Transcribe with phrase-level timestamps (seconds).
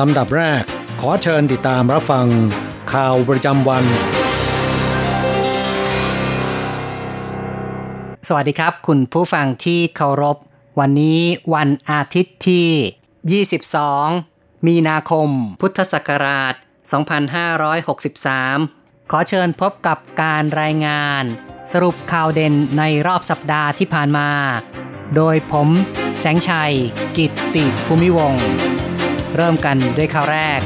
[0.00, 0.62] ลำดับแรก
[1.00, 2.26] ขอเชิญติดตามรับฟัง
[2.92, 3.84] ข่าวประจำวัน
[8.28, 10.36] สวัสดีครับ คุณผู้ฟังที่เคารพ
[10.80, 11.20] วันนี้
[11.54, 13.44] วันอาทิตย์ที่
[14.06, 15.28] 22 มีนาคม
[15.60, 16.54] พุทธศักราช
[18.16, 21.22] 2563 ขอเชิญพบกับการรายงาน
[21.72, 24.30] สรุปข่าวเด่นในรอบสัปดาห์ที่ผ่านมา
[25.16, 25.68] โดยผม
[26.20, 26.74] แสงชัย
[27.16, 28.44] กิตติภูมิวงศ์
[29.36, 30.60] เริ่มกันด้วยข่าวแรก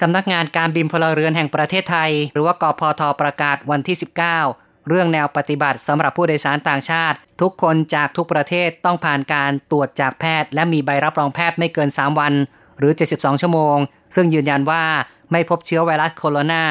[0.00, 3.96] สำนักงานการบินพลเรือนแห่งประเทศไทย หรือว่ากพทประกาศวันที่
[4.42, 12.32] 19 เรื่องแนวปฏิบัติสำหรับผู้โดยสารต่างชาติ ทุกคนจากทุกประเทศต้องผ่านการตรวจจากแพทย์ และมีใบรับรองแพทย์ไม่เกิน 3 วัน
[12.78, 13.76] หรือ 72 ชั่วโมง
[14.14, 14.84] ซึ่งยืนยันว่า
[15.32, 16.64] ไม่พบเชื้อไวรัสโคโรนา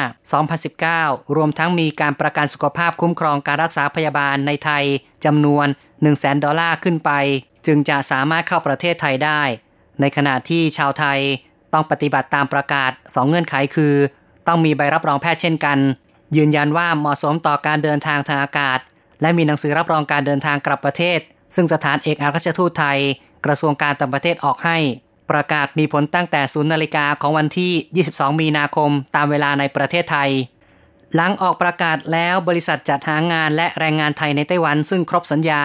[0.64, 4.84] 2019 รวมทั้งมีการประกันสุขภาพคุ้มครองการรักษาพยาบาลในไทย
[5.24, 5.66] จำนวน
[6.04, 7.10] 100,000 ดอลลาร์ขึ้นไป
[7.66, 9.42] จึงจะสามารถเข้าประเทศไทยได้
[10.00, 11.18] ในขณะที่ชาวไทย
[11.72, 13.94] ต้องปฏิบัติตามประกาศ 2 เงื่อนไขคือ
[14.46, 15.78] ต้องมีใบรับรองแพทย์เช่นกัน
[16.36, 18.78] ยืนยันว่าเหมาะสมต่อการเดินทางทางอากาศ
[19.20, 21.18] และมีหนังสือรับรองการเดินทางกลับประเทศ
[21.54, 22.98] ซึ่งสถานเอกอัครราชทูตไทย
[23.46, 24.78] กระทรวงการต่างประเทศออกให้
[25.30, 30.30] ประกาศมีผลตั้งแต่0นาฬิกาของวันที่ 22 มีนาคมตามเวลาในประเทศไทย
[31.14, 35.64] หลังออกประกาศแล้วบริษัทจัดหางานและแรงงานไทยในไต้หวันซึ่งครบสัญญา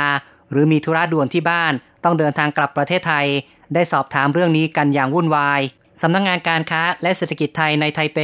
[0.51, 3.27] หรือมีธุระด่วนที่บ้าน ต้องเดินทางกลับประเทศไทย
[3.73, 5.61] ได้สอบถามเรื่องนี้กันอย่างวุ่นวาย
[6.01, 8.19] สำนักงงานการค้าและเศรษฐกิจไทยในไทเป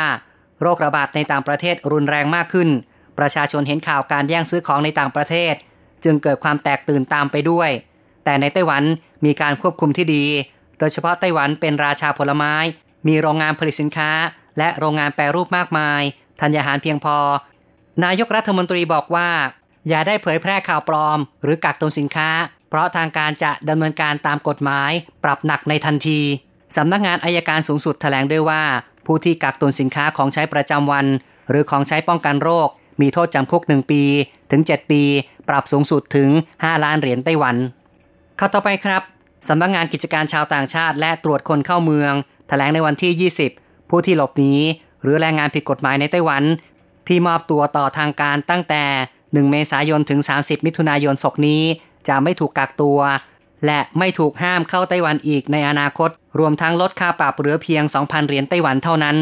[0.61, 2.69] โรคระบาดในต่างประเทศรุนแรงมากขึ้น
[3.19, 5.55] ประชาชนเห็นข่าวการแย่งซื้อของในต่างประเทศ
[6.05, 7.71] จึงเกิดความแตกตื่นตามไปด้วย
[8.25, 8.83] แต่ในไต้หวัน
[9.25, 10.25] มีการควบคุมที่ดี
[10.81, 12.55] โดยเฉพาะไต้หวันเป็นราชาผลไม้
[13.09, 14.11] มีโรงงานผลิตสินค้า
[14.59, 16.03] และโรงงานแปรรูปมากมาย
[16.41, 17.19] ธัญญาหารเพียงพอ
[18.05, 19.29] นายกรัฐมนตรีบอกว่า
[19.89, 22.31] อย่าได้เผยแพร่ข่าวปลอม หรือกักตุนสินค้า
[22.69, 24.91] เพราะทางการจะดำเนินการตามกฎหมาย
[25.25, 26.21] ปรับหนักในทันที
[26.77, 28.63] สำนักงานอายการสูงสุดแถลงด้วยว่า
[29.07, 31.07] ผู้ที่กักตุนสินค้าของใช้ประจำวัน
[31.51, 32.69] หรือของใช้ป้องกันโรค
[33.01, 34.03] มีโทษจำคุก 1 ปี
[34.51, 35.03] ถึง 7 ปี
[35.49, 37.57] ปรับสูงสุดถึง 5 ล้านเหรียญไต้หวัน
[38.39, 39.03] ข้าต่อไปครับ
[39.49, 42.13] สำนักงานกิจการชาวต่างชาติ และตรวจคนเข้าเมือง
[42.49, 44.55] แถลงในวันที่ 20 ผู้ที่หลบหนี
[45.03, 46.43] หรือแรงงานผิดกฎหมายในไต้หวัน
[47.09, 48.85] ที่มอบตัวต่อทางการตั้งแต่
[49.19, 51.63] 1 เมษายนถึง 30 มิถุนายนศกนี้
[52.09, 52.99] จะไม่ถูกกักตัว
[53.67, 59.17] และไม่ถูกห้ามเข้าไต้หวันอีกในอนาคต รวมทั้งลดค่าปรับเหลือเพียง 2,000 เหรียญไต้หวันเท่านั้น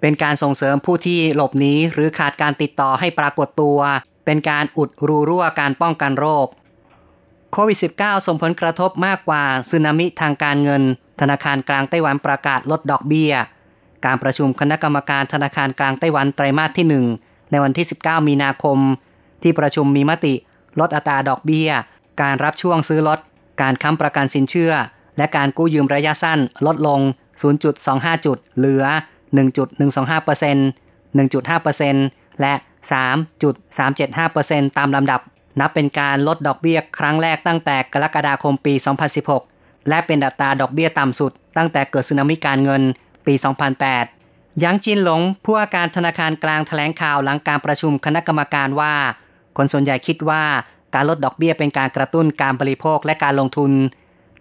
[0.00, 3.78] เป็นการส่งเสริมผู้ที่หลบหนีหรือขาดการติดต่อให้ปรากฏตัว
[4.24, 6.46] เป็นการอุดรูรั่วการป้องกันโรค
[7.52, 10.82] โควิด -19 ส่งผลกระทบมากกว่าสึนามิทางการเงิน
[11.20, 13.32] ธนาคารกลางไต้หวันประกาศลดดอกเบี้ย
[14.06, 16.86] การประชุมคณะกรรมการธนาคารกลางไต้หวันไตรมาสที่
[17.22, 18.78] 1 ในวันที่ 19 มีนาคม
[19.42, 20.34] ที่ประชุมมีมติ
[20.80, 21.70] ลดอัตราดอกเบี้ย
[22.22, 23.18] การรับช่วงซื้อลด
[23.62, 24.72] การค้ำประกันสินเชื่อ
[25.16, 27.00] และการกู้ยืมระยะสั้นลดลง
[27.62, 28.84] 0.25 จุด เหลือ
[29.36, 32.54] 1.125% 1.5%และ
[32.90, 35.20] 3.375%ตามลำดับ
[35.60, 38.74] นับเป็นการลดดอกเบี้ยครั้งแรกตั้งแต่กรกฎาคมปี
[39.30, 42.82] 2016 และเป็นอัตราดอกเบี้ยต่ำสุด ตั้งแต่เกิดสึนามิการเงิน
[43.26, 43.34] ปี
[43.98, 48.94] 2008ยางจินหลงผู้ว่าการธนาคารกลางแถลงข่าวหลังการประชุมคณะกรรมการว่า
[49.56, 50.42] คนส่วนใหญ่คิดว่า
[50.94, 53.72] การลดดอกเบี้ยเป็นการกระตุ้นการบริโภคและการลงทุน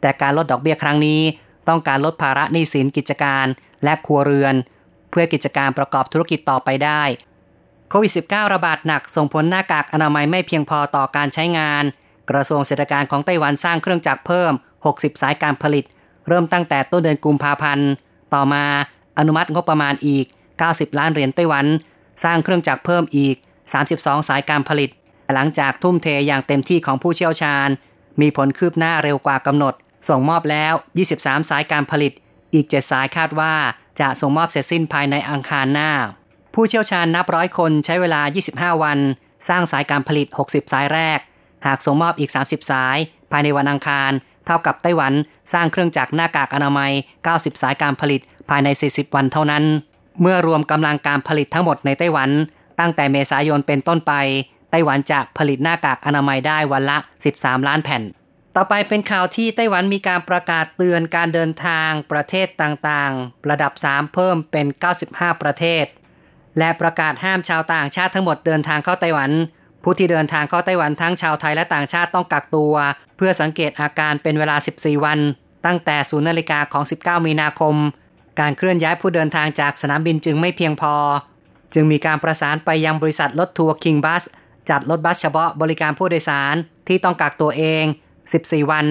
[0.02, 1.22] แต่การลดดอกเบี้ยครั้งนี้
[1.68, 3.46] ต้องการลดภาระหนี้สินกิจการ
[3.84, 4.56] และครัวเรือน
[5.10, 7.04] เพื่อกิจการประกอบธุรกิจต่อไปได้
[7.90, 11.84] โควิด -19 ระบาดหนักส่งผลหน้ากากอนามัยไม่เพียงพอต่อการใช้งาน
[12.30, 14.52] กระทรวงเศรษฐกิจของไต้หวันสร้างเครื่องจักรเพิ่ม
[14.86, 15.84] 60 สายการผลิต
[16.28, 17.90] เริ่มตั้งแต่ต้นเดือนกุมภาพันธ์
[18.34, 18.66] ต่อมา
[19.18, 20.26] อนุมัติงบประมาณอีก
[20.62, 21.66] 90 ล้านเหรียญไต้หวัน
[22.24, 23.36] สร้างเครื่องจักรเพิ่มอีก
[23.82, 24.90] 32 สายการผลิต
[25.34, 27.70] หลังจากทุ่มเทอย่างเต็มที่ของผู้เชี่ยวชาญ
[28.22, 29.74] มีผลคืบหน้าเร็วกว่ากำหนด
[30.10, 30.74] ส่งมอบแล้ว
[31.12, 32.12] 23 สายการผลิต
[32.54, 33.54] อีก 7 สายคาดว่า
[34.00, 35.92] จะส่งมอบเสร็จสิ้นภายในอังคารหน้า
[36.56, 38.22] ผู้เชี่ยวชาญนับร้อยคนใช้เวลา
[38.52, 39.00] 25 วัน
[39.48, 41.20] สร้างสายการผลิต 60 สายแรก
[41.66, 42.98] หากส่งมอบอีก 30 สาย
[43.32, 44.12] ภายในวันอังคาร
[44.46, 45.14] เท่ากับไต้หวัน
[45.54, 46.92] สร้างเครื่องจักรหน้ากากอนามัย
[47.28, 49.64] 90 สายการผลิตภายใน 40 วันเท่านั้น
[50.22, 52.30] เมื่อรวมกำลังการผลิตทั้งหมดในไต้หวัน
[52.80, 54.14] ตั้งแต่เมษายนเป็นต้นไป
[54.72, 56.98] ไต้หวันจะผลิตหน้ากากอนามัยได้วันละ
[57.34, 58.02] 13 ล้านแผ่น
[58.56, 64.68] ต่อไปเป็นข่าวที่ไต้หวันมีการประกาศเตือนการเดินทางประเทศต่างๆ ระดับ 3 เพิ่มเป็น
[65.06, 65.86] 95 ประเทศ
[66.60, 69.32] และประกาศห้ามชาวต่างชาติทั้งหมดเดินทางเข้าไต้หวัน
[69.84, 72.74] ผู้ที่เดินทางเข้าไต้หวันทั้งชาวไทยและต่างชาติต้องกักตัว
[73.18, 75.20] เพื่อสังเกตอาการเป็นเวลา 14 วัน
[75.66, 77.76] ตั้งแต่0นาฬิกาของ 19 มีนาคม
[78.40, 80.96] การเคลื่อนย้ายผู้เดินทางจากสนามบินจึงไม่เพียงพอ
[81.74, 84.24] จึงมีการประสานไปยังบริษัทรถทัวร์คิงบัส
[84.70, 86.56] จัดรถบัสเฉพาะบริการผู้โดยสาร
[86.88, 87.84] ที่ต้องกักตัวเอง
[88.28, 88.86] 14 วัน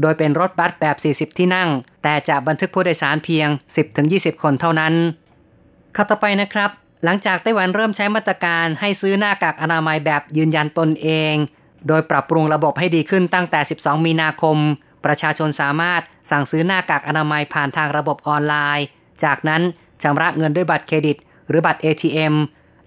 [0.00, 0.96] โดยเป็นรถบัสแบบ
[1.30, 1.68] 40 ที่นั่ง
[2.02, 3.48] แต่จะบันทึกผู้โดยสารเพียง
[3.96, 4.94] 10-20 คนเท่านั้น
[5.96, 6.70] ข้าต่อไปนะครับ
[7.04, 11.34] หลังจากไต้หวันเริ่มใช้มาตรการให้ซื้อหน้ากากอนามัยแบบยืนยันตนเอง
[11.88, 14.56] โดยปรับปรุงระบบให้ดีขึ้นตั้งแต่ 12 มีนาคม
[15.04, 18.86] ประชาชนสามารถสั่งซื้อหน้ากากอนามัยผ่านทางระบบออนไลน์
[19.24, 19.62] จากนั้น
[20.02, 21.16] ชำระเงินด้วยบัตรเครดิต
[21.48, 22.34] หรือบัตร ATM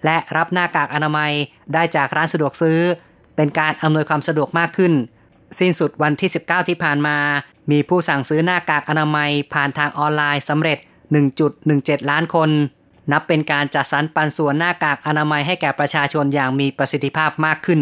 [0.04, 1.32] และรับหน้ากากอนามัย
[1.74, 2.78] ได้จากร้านสะดวกซื้อ
[3.36, 4.92] เป็นการอำนวยความสะดวกมากขึ้น
[5.58, 7.16] สิ้นสุดวันที่ 19 ที่ผ่านมา
[7.70, 10.78] มีผู้สั่งซื้อหน้ากากอนามัยผ่านทางออนไลน์สำเร็จ
[11.44, 12.50] 1.17 ล้านคน
[13.12, 17.80] นับเป็นการจัดสรรปันส่วนหน้ากากอนามัยให้แก่ประชาชนอย่างมีประสิทธิภาพมากขึ้น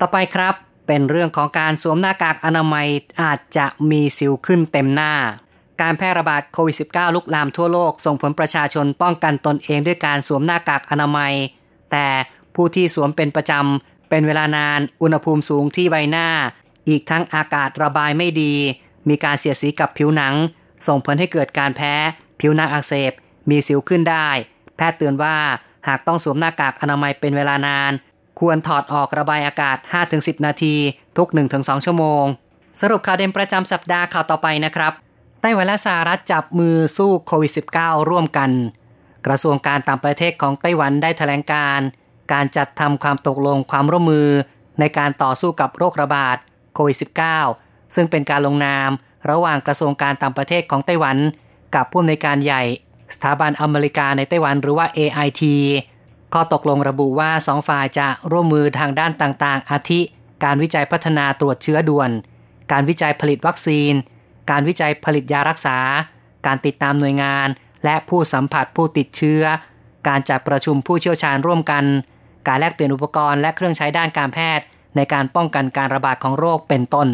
[0.00, 0.54] ต่อไปครับ
[0.86, 2.86] เป็นเรื่องของการสวมหน้ากากอนามัย
[3.22, 5.12] อาจจะมีสิวขึ้นเต็มหน้า
[5.82, 11.32] การแพร่ระบาดโควิด -19 ลุกลามทั่วโลกส่งผลประชาชนป้องกันตนเองด้วยการสวมหน้ากากอนามัย
[11.92, 12.06] แต่
[12.54, 16.28] ผู้ที่สวมเป็นประจำเป็นเวลานาน อุณหภูมิสูงที่ใบหน้า
[16.88, 18.54] อีกทั้งอากาศระบายไม่ดี
[19.08, 20.34] มีการเสียดสีกับผิวหนัง
[20.86, 21.94] ส่งผลให้เกิดการแพ้
[22.40, 23.12] ผิวหนังอักเสบ
[23.50, 24.28] มีสิวขึ้นได้
[24.76, 25.36] แพทย์เตือนว่า
[25.88, 27.92] หากต้องสวมหน้ากากอนามัยเป็นเวลานาน
[28.40, 29.76] ควรถอดออกระบายอากาศ
[30.10, 30.74] 5-10 นาที
[31.18, 32.24] ทุก 1-2 ชั่วโมง
[32.80, 34.92] สรุปข่าวเด่นประจำสัปดาห์ข่าวต่อไปนะครับ
[35.40, 38.50] ไต้หวันและสหรัฐจับมือสู้โควิด -19 ร่วมกัน
[39.26, 41.80] กระทรวงการต่างประเทศของไต้หวันได้แถลงการ
[42.32, 44.28] การจัดทำความตกลงความร่วมมือ
[44.80, 46.36] ในการต่อสู้กับโรคระบาด
[46.74, 46.96] โควิด
[47.42, 48.90] -19 ซึ่งเป็นการลงนาม
[49.30, 51.16] ระหว่างกระทรวงการต่างประเทศของไต้หวัน
[51.74, 52.62] กับผู้อำนวยการใหญ่
[53.14, 55.42] สถาบันอเมริกาในไต้หวันหรือว่า AIT
[56.32, 60.00] ข้อตกลงระบุว่าสองฝ่ายจะร่วมมือทางด้านต่างๆ อาทิ
[60.44, 62.10] การวิจัยพัฒนาตรวจเชื้อด่วน
[62.72, 63.92] การวิจัยผลิตวัคซีน
[64.50, 65.78] การวิจัยผลิตยารักษา
[66.46, 67.48] การติดตามหน่วยงาน
[67.84, 69.42] และผู้สัมผัสผู้ติดเชื้อ
[70.08, 71.84] การจัดประชุมผู้เชี่ยวชาญร่วมกัน
[72.48, 74.64] การแลกเปลี่ยนอุปกรณ์และเครื่องใช้ด้านการแพทย์
[74.96, 77.08] ในการป้องกันการระบาดของโรคเป็นต้น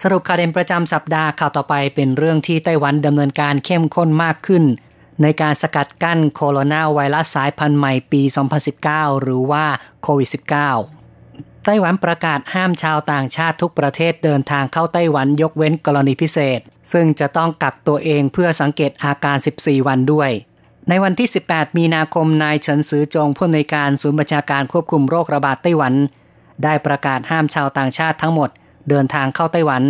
[0.00, 4.64] สรุปข่าวเด่นประจำสัปดาห์ข่าวต่อไปเป็นเรื่องที่ไต้หวันดำเนินการเข้มข้นมากขึ้น
[5.22, 8.22] ในการสกัดกั้นโคโรนาไวรัสสายพันธุ์ใหม่ปี
[8.72, 9.64] 2019 หรือว่า
[10.02, 16.60] โควิด -19 ไต้หวันประกาศห้ามชาวต่างชาติทุกประเทศเดินทางเข้าไต้หวันยกเว้นกรณีพิเศษ
[16.92, 20.30] ซึ่งจะต้องกักตัวเองเพื่อสังเกตอาการ 14 วันด้วย
[20.88, 25.94] ในวันที่ 18 มีนาคมนายเฉินซือจงผู้อำนวยการศูนย์บัญชาการควบคุมโรคระบาดไต้หวัน
[26.64, 28.50] ได้ประกาศห้ามชาวต่างชาติทั้งหมด
[28.90, 29.82] เดินทางเข้าไต้หวัน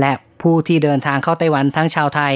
[0.00, 0.12] และ
[0.42, 2.34] ผู้ที่เดินทางเข้าไต้หวันทั้งชาวไทย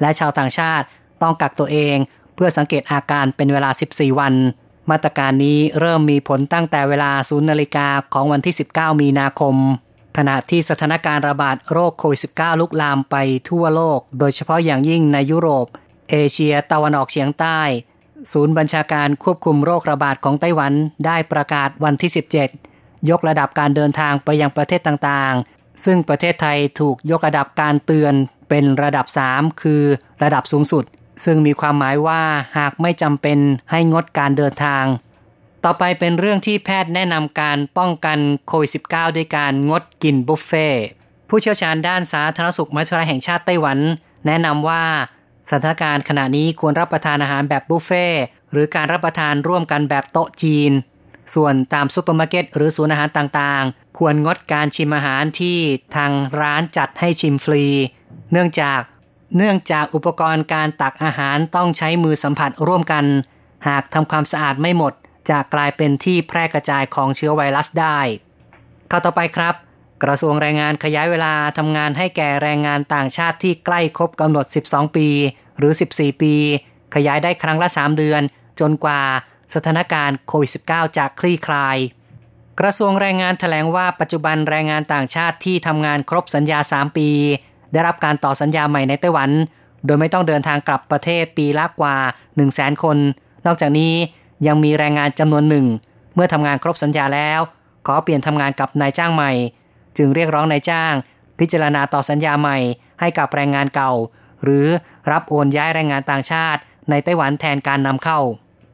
[0.00, 0.86] และชาวต่างชาติ
[1.22, 1.96] ต้องกักตัวเอง
[2.34, 4.34] เพื่อสังเกตอาการเป็นเวลา 14 วัน
[4.90, 9.56] มาตรการนี้เริ่มมีผลตั้งแต่เวลา0นาฬิกาของวันที่ 19 มีนาคม
[10.16, 13.16] ขณะที่สถานการณ์ระบาดโรคโควิด -19 ลุกลามไป
[13.50, 15.66] ทั่วโลก โดยเฉพาะอย่างยิ่งในยุโรป
[16.10, 17.60] เอเชียตะวันออกเฉียงใต้
[18.32, 20.72] ศูนย์บัญชาการควบคุมโรคระบาดของไต้หวัน
[21.06, 22.10] ได้ประกาศวันที่
[22.60, 28.14] 17 ยกระดับการเดินทางไปยังประเทศต่างๆ ซึ่งประเทศไทยถูกยกระดับการเตือน
[28.48, 29.82] เป็นระดับ 3 คือ
[30.22, 30.84] ระดับสูงสุด
[31.24, 32.22] ซึ่งมีความหมายว่า
[32.58, 33.38] หากไม่จำเป็น
[33.70, 34.84] ให้งดการเดินทาง
[35.64, 40.68] ต่อไปเป็นเรื่องที่แพทย์แนะนำการป้องกันโควิด -19 ด้วยการงดกินบุฟเฟ่
[41.28, 43.78] ผู้เชี่ยวชาญด้านสาธารณสุขมหาวิทยาลัยแห่งชาติไต้หวัน
[44.26, 44.84] แนะนำว่า
[45.50, 48.06] สถานการณ์ขณะนี้ควรรับประทานอาหารแบบบุฟเฟ่
[48.52, 50.72] หรือการรับประทานร่วมกันแบบโต๊ะจีน
[51.34, 55.58] ส่วนตามซุปเปอร์มาร์เก็ตหรือศูนย์อาหารต่างๆ ควรงดการชิมอาหารที่
[55.96, 57.64] ทางร้านจัดให้ชิมฟรี
[58.32, 58.80] เนื่องจาก
[59.36, 63.04] เนื่องจากอุปกรณ์การตักอาหารต้องใช้มือสัมผัสร่วมกัน
[63.68, 64.92] หากทำความสะอาดไม่หมด
[65.30, 67.98] จะกลายเป็นที่แพร่กระจายของเชื้อไวรัสได้
[68.90, 69.54] ข่าวต่อไปครับ
[70.02, 75.08] กระทรวงแรงงานขยายเวลาทำงานให้แก่แรงงานต่างชาติที่ใกล้ครบกำหนด 12 ปี
[75.58, 76.34] หรือ 14 ปี
[76.94, 78.22] ขยายได้ครั้งละ 3 เดือน
[78.60, 79.02] จนกว่า
[79.54, 81.76] สถานการณ์โควิด -19 จะคลี่คลาย
[82.60, 87.10] กระทรวงแรงงานถแถลงว่าปัจจุบันแรงงานต่างชาติที่ทำงานครบสัญญา 3 ปี
[87.72, 89.30] ได้รับการต่อสัญญาใหม่ในไต้หวัน
[89.86, 92.98] โดยไม่ต้องเดินทางกลับประเทศปีละกว่า 1 0 0 0 0แสนคน
[93.46, 93.94] นอกจากนี้
[94.46, 95.66] ยังมีแรงงานจำนวนหนึ่ง
[96.14, 97.40] เมื่อทำงานครบสัญญาแล้ว
[97.86, 99.32] ขอเปลี่ยนทำงานกับนายจ้างใหม่
[99.96, 100.94] จึงเรียกร้องนายจ้าง
[101.38, 102.58] พิจารณาต่อสัญญาใหม่
[103.00, 103.92] ให้กับแรงงานเก่า
[104.44, 104.66] หรือ
[105.10, 106.60] รับโอนย้ายแรงงานต่างชาติ
[106.90, 108.20] ในไต้หวันแทนการนำเข้า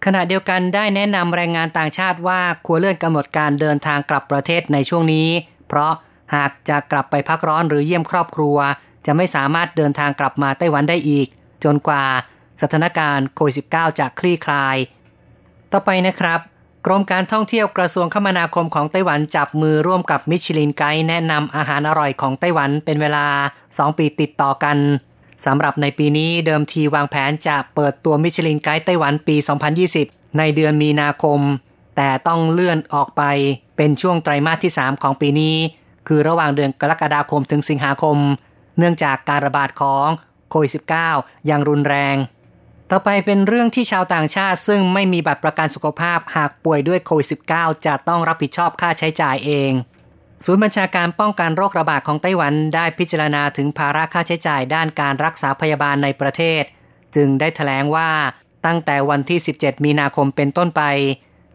[0.04, 5.28] ขณะเดียวกันได้แนะนำแรงงานต่างชาติว่าควรเลื่อนกำหนดการเดินทางกลับประเทศในช่วงนี้
[5.68, 5.92] เพราะ
[6.34, 8.56] หากจะกลับไปพักร้อนหรือเยี่ยมครอบครัว
[9.06, 11.26] จะไม่สามารถเดินทางกลับมาไต้หวันได้อีก
[11.64, 12.04] จนกว่า
[12.62, 14.76] สถานการณ์โควิด -19 จะคลี่คลาย
[15.73, 16.40] ต่อไปนะครับ
[16.87, 23.26] กรมการท่องเที่ยวกระทรวงคมนาคมของไต้หวันจับมือร่วมกับมิชลินไกด์แนะนำอาหารอร่อยของไต้หวันเป็นเวลา
[23.66, 24.76] 2 ปีติดต่อกัน
[25.46, 29.37] สำหรับในปีนี้เดิมทีวางแผนจะเปิดตัวมิชลินไกด์ไต้หวันปี
[29.87, 31.40] 2020 ในเดือนมีนาคม
[31.96, 33.23] แต่ต้องเลื่อนออกไป
[33.76, 35.56] เป็นช่วงไตรมาสที่ 3 ของปีนี้
[36.06, 38.16] คือระหว่างเดือนกรกฎาคมถึงสิงหาคม
[38.78, 40.09] เนื่องจากการระบาดของ
[40.50, 40.73] โควิด
[41.09, 42.16] -19 อย่างรุนแรง
[42.90, 49.73] ต่อไปเป็นเรื่องที่ชาวต่างชาติ ซึ่งไม่มีบัตรประกันสุขภาพหากป่วยด้วยโควิด -19 จะต้องรับผิดชอบค่าใช้จ่ายเอง
[50.45, 56.62] ศูนย์บัญชาการป้องกันโรคระบาดของไต้หวันได้พิจารณาถึงภาระค่าใช้จ่ายด้านการรักษาพยาบาลในประเทศ
[57.16, 58.11] จึงได้ถแถลงว่า
[58.66, 60.83] ตั้งแต่วันที่ 17 มีนาคมเป็นต้นไป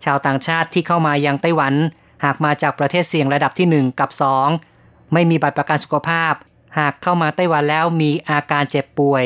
[0.06, 1.74] ชาวต่างชาติที่เข้ามายังไต้หวัน
[2.24, 4.10] หากมาจากประเทศเสี่ยงระดับที่ 1 กับ
[4.62, 6.34] 2 ไม่มีบัตรประกันสุขภาพ
[6.78, 9.26] หากเข้ามาไต้หวันแล้วมีอาการเจ็บป่วย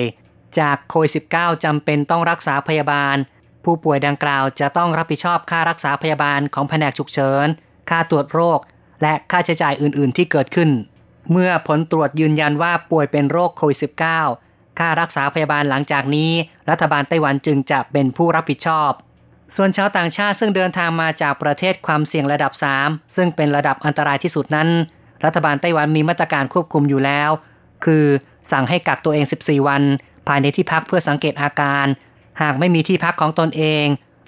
[0.60, 3.16] จากโควิด -19 จำเป็นต้องรักษาพยาบาล
[3.64, 7.48] ผู้ป่วยดังกล่าวจะต้องรับผิดชอบค่ารักษาพยาบาลของแผนกฉุกเฉิน
[7.90, 8.60] ค่าตรวจโรค
[9.02, 10.70] และค่าใช้จ่ายอื่น ๆ ที่เกิดขึ้น
[11.32, 13.80] เมื่อผลตรวจยืนยันว่าป่วยเป็นโรคโควิด
[14.30, 16.32] -19 ค่ารักษาพยาบาลหลังจากนี้
[16.70, 18.92] รัฐบาลไต้หวันจึงจะเป็นผู้รับผิดชอบ
[19.56, 22.52] ส่วนชาวต่างชาติซึ่งเดินทางมาจากประเทศความเสี่ยงระดับ
[22.84, 24.70] 3 ซึ่งเป็นระดับอันตรายที่สุดนั้น
[25.26, 27.30] รัฐบาลไต้หวันมีมาตรการควบคุมอยู่แล้ว
[27.86, 28.06] คือ
[28.52, 29.84] สั่งให้กักตัวเอง 14 วัน
[30.28, 31.86] ภายในที่พักเพื่อสังเกตอาการ
[32.42, 33.86] หากไม่มีที่พักของตนเอง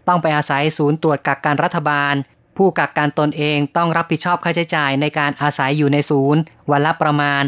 [0.07, 2.13] ต้องไปอาศัยศูนย์ตรวจกักการรัฐบาล
[2.57, 7.43] ผู้กักการตนเองต้องรับผิดชอบค่าใช้จ่ายในการอาศัยอยู่ในศูนย์ วันละประมาณ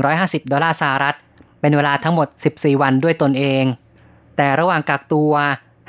[0.00, 1.16] 150 ดอลลาร์สหรัฐ
[1.60, 3.64] เป็นเวลาทั้งหมด 14 วันด้วยตนเอง
[4.36, 5.32] แต่ระหว่างกักตัว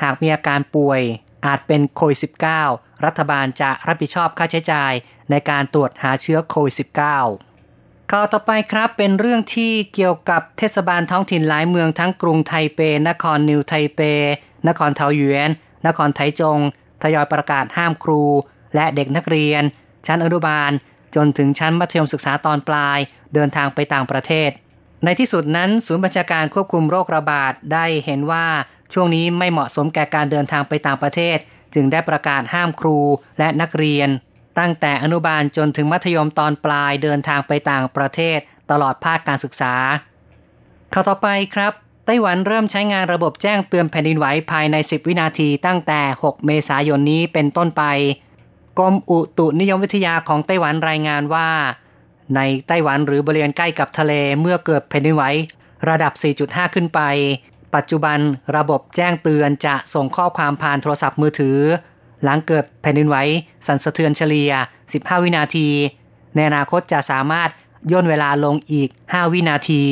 [0.04, 1.02] หากมีอาการป่วย
[1.46, 2.20] อาจเป็นโควิด
[2.62, 4.94] -19 รัฐบาลจะรับผิดชอบค่าใช้จ่าย
[5.32, 14.00] ในการตรวจหาเชื้อโควิด -19 ข่าวต่อไปครับเป็นเรื่องที่เกี่ยวกับเทศบาลท้องถิ่นหลายเมืองทั้งกรุงไทเป นครนิวไทเป
[14.68, 15.50] นครเทาหยวน
[15.88, 16.60] นครไทจง
[17.02, 18.24] ทยอยประกาศห้ามครู
[18.76, 19.64] และเด็กนักเรียน
[20.08, 20.72] ชั้นอนุบาล
[21.16, 23.00] จนถึงชั้นมัธยมศึกษาตอนปลาย
[23.34, 24.50] เดินทางไปต่างประเทศ
[25.04, 28.46] ในที่สุดนั้น ศูนย์บัญชาการควบคุมโรคระบาดได้เห็นว่า
[28.94, 31.38] ช่วงนี้ไม่เหมาะสมแก่การเดินทางไปต่างประเทศ
[31.74, 32.98] จึงได้ประกาศห้ามครู
[33.40, 34.10] และนักเรียน
[34.60, 38.40] ตั้งแต่อนุบาลจนถึงมัธยมตอนปลายเดินทางไปต่างประเทศ
[38.72, 39.76] ตลอดภาคการศึกษา
[40.94, 41.74] ข่าวต่อไปครับ
[42.06, 47.84] ไต้หวันเริ่มใช้งานระบบแจ้งเตือนแผ่นดินไหวภายใน 10 วินาทีตั้งแต่ 6 เมษายนนี้เป็นต้นไป
[48.80, 51.50] กรมอุตุนิยมวิทยาของไต้หวันรายงานว่า
[52.36, 55.24] ในไต้หวันหรือบริเวณใกล้กับทะเลเมื่อเกิดแผ่นดินไหว
[55.90, 57.00] ระดับ 4.5 ขึ้นไป
[57.76, 58.20] ปัจจุบัน
[58.58, 61.60] ระบบแจ้งเตือนจะส่งข้อความผ่านโทรศัพท์มือถือ
[62.24, 63.18] หลังเกิดแผ่นดินไหว
[63.68, 64.52] สั่นสะเทือนเฉลี่ย
[64.88, 65.68] 15 วินาที
[66.36, 67.50] ในอนาคตจะสามารถ
[67.92, 69.84] ย่นเวลาลงอีก 5 วินาที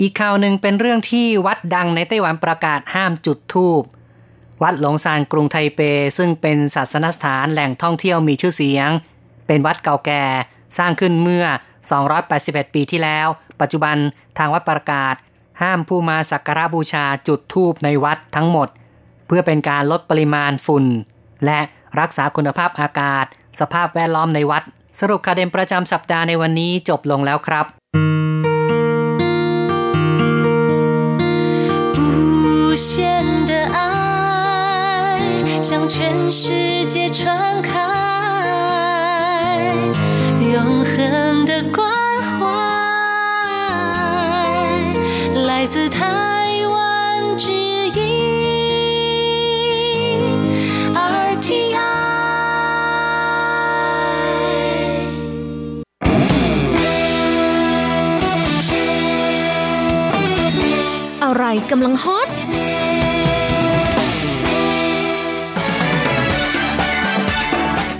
[0.00, 3.82] อีกข่าวหนึ่งเป็นเรื่องที่วัดดังในไต้หวันประกาศห้ามจุดธูป
[4.62, 5.80] วัดหลงซานกรุงไทเป
[6.18, 8.90] ซึ่งเป็นศาสนสถานแหล่งท่องเที่ยวมีชื่อเสียง
[9.46, 10.24] เป็นวัดเก่าแก่
[10.78, 11.44] สร้างขึ้นเมื่อ
[12.10, 13.26] 281 ปีที่แล้ว
[13.60, 13.96] ปัจจุบัน
[14.38, 15.14] ทางวัดประกาศ
[15.62, 18.68] ห้ามผู้มาสักการะบูชาจุดธูปในวัดทั้งหมด
[19.26, 20.84] เพื่อเป็นการลดปริมาณฝุ่น
[21.45, 21.59] และ
[21.99, 23.25] รักษาคุณภาพอากาศ
[23.59, 24.63] สภาพแวดล้อมในวัด
[24.99, 27.65] สรุปคาเดมประจำสัปดาห์ในวันนี้จบลงแล้วครับ
[32.75, 33.77] 限的爱
[35.61, 37.71] 向全世界传开，
[40.53, 41.87] 永恒的关
[42.27, 42.37] 怀
[45.47, 46.26] 来自台
[61.70, 62.28] กำลังฮอต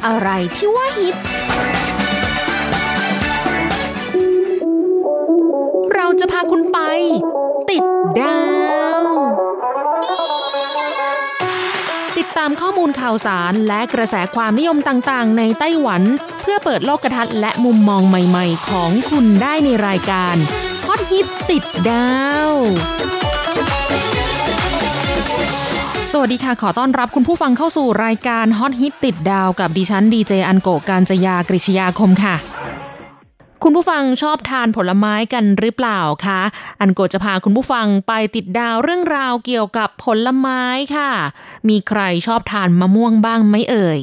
[0.06, 1.14] อะไรที่ว่าฮิต
[5.94, 6.78] เราจะพาคุณไป
[7.70, 7.84] ติด
[8.20, 8.40] ดา
[9.00, 9.04] ว
[12.18, 16.02] ติดตามข้อมูลข่าวสารและกระแสความนิยมต่างๆ ในไต้หวัน
[16.42, 20.36] เพื่อเปิดโลกทัศน์และมุมมองใหม่ ๆ ของคุณได้ในรายการ
[20.86, 22.10] ฮอตฮิตติดดา
[22.50, 22.52] ว
[26.12, 32.36] สวัสดีค่ะ ขอต้อนรับคุณผู้ฟังเข้าสู่รายการฮอตฮิตติดดาวกับดิฉันดีเจอันโกการจยากริชยาคมค่ะ
[33.64, 36.40] คุณผู้ฟังชอบทานผลไม้กันหรือเปล่าคะ
[36.80, 40.62] อันโกจะพาคุณผู้ฟังไปติดดาวเรื่องราวเกี่ยวกับผลไม้
[40.96, 41.10] ค่ะ
[41.68, 44.00] มีใครชอบทานมะม่วงบ้างไหมเอ่ย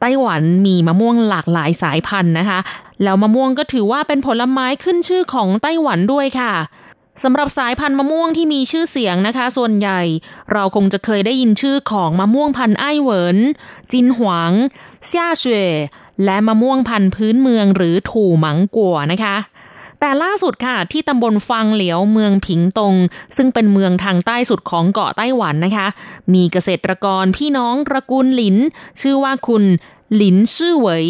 [0.00, 2.58] ไต้หวันมีมะม่วงหลากหลายสายพันธุ์นะคะ
[3.02, 6.52] แล้วมะม่วงก็ถือว่าเป็นผลไม้ขึ้นชื่อของไต้หวันด้วยค่ะ
[7.22, 10.00] สำหรับสายพันธุ์มะม่วงที่มีชื่อเสียงนะคะ ส่วนใหญ่
[10.52, 13.38] เราคงจะเคยได้ยินชื่อของมะม่วงพันธุ์ไอ้เหวิน
[13.92, 14.52] จินหวาง
[15.06, 15.52] เซ่าเฉว
[16.24, 19.36] และมะม่วงพันธุ์พื้นเมืองหรือถูหมังกัวนะคะ
[20.00, 22.94] แต่ล่าสุดค่ะที่ตำบลฟังเหลียวเมืองผิงตง
[23.36, 25.86] ซึ่งเป็นเมืองทางใต้สุดของเกาะไต้หวันนะคะ
[26.34, 28.56] มีเกษตรกรพี่น้องตระกูลหลิน
[29.00, 29.64] ชื่อว่าคุณ
[30.14, 31.06] หลินชื่อเหวย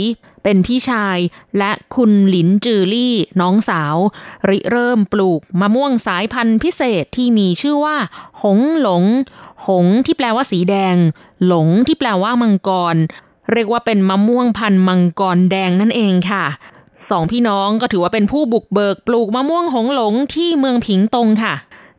[0.48, 1.18] เป็นพี่ชาย
[1.58, 3.96] และคุณหลินจือลี่น้องสาว
[4.48, 7.96] ริเริ่มปลูกมะม่วงสายพันธุ์พิเศษที่มีชื่อว่า
[8.42, 9.04] หงหลง
[9.66, 10.96] หงที่แปลว่าสีแดง
[11.46, 12.96] หลงที่แปลว่ามังกร
[13.52, 16.44] เรียกว่าเป็นมะม่วงพันธุ์มังกรแดงนั่นเองค่ะ
[17.10, 21.54] สองพี่น้องก็ถือว่าเป็นผู้บุกเบิกปลูกมะม่วงหงหลงที่เมืองผิงตงค่ะ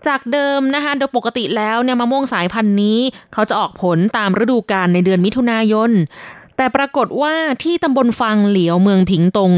[0.08, 3.00] จากเดิมนะคะโดยปกติแล้วเนี่ยมะม่วงสายพันธุ์นี้
[3.34, 5.92] เขาจะออกผลตามฤดูกาลในเดือนมิถุนายน
[6.58, 9.52] แต่ปรากฏว่าที่ตำบลฟังเหลียวเมืองผิงตง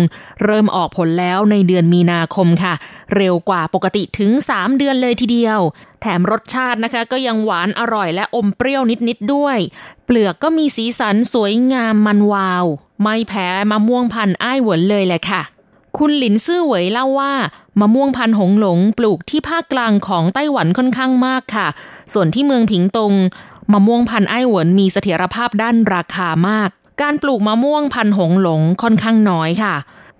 [0.44, 2.74] เริ่มออกผลแล้วในเดือนมีนาคมค่ะ
[3.16, 5.60] เร็วกว่าปกติถึง 3 เดือนเลยทีเดียว
[6.02, 9.58] แถมรสชาตินะคะ ก็ยังหวานอร่อยและอมเปรี้ยวนิดๆด้วย
[10.06, 12.66] เปลือกก็มีสีสันสวยงามมันวาว
[13.02, 15.42] ไม่แพ้มะม่วงพันธุ์อ้ายหวนเลยแหละค่ะ
[15.98, 17.34] คุณหลินซื่อเหวยเล่าว่า
[17.80, 21.68] มะม่วงพันธุ์หงหลงปลูกที่ภาคกลางของไต้หวันค่อนข้างมากค่ะ
[22.14, 23.14] ส่วนที่เมืองผิงตง
[23.72, 26.70] มะม่วงพันธุ์ไอ้หวนมีเสถียรภาพด้านราคามาก
[27.02, 29.76] การปลูกมะม่วงพันหงหลงค่อนข้างน้อยค่ะ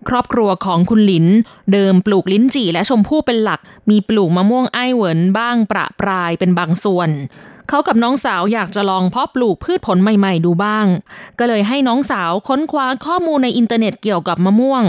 [0.10, 1.26] ครอบครัวของคุณหลิน
[1.74, 7.10] เดิมปลูกลิ้นจี่และชมพู่เป็นหลัก มีปลูกมะม่วงไอ้เหวินบ้างประปรายเป็นบางส่วน
[7.70, 10.86] เขากับน้องสาวอยากจะลองเพาะปลูกพืชผลใหม่ๆดูบ้าง
[11.40, 14.84] ก็เลยให้น้องสาวค้นคว้าข้อมูลในอินเทอร์เน็ตเกี่ยวกับมะม่วง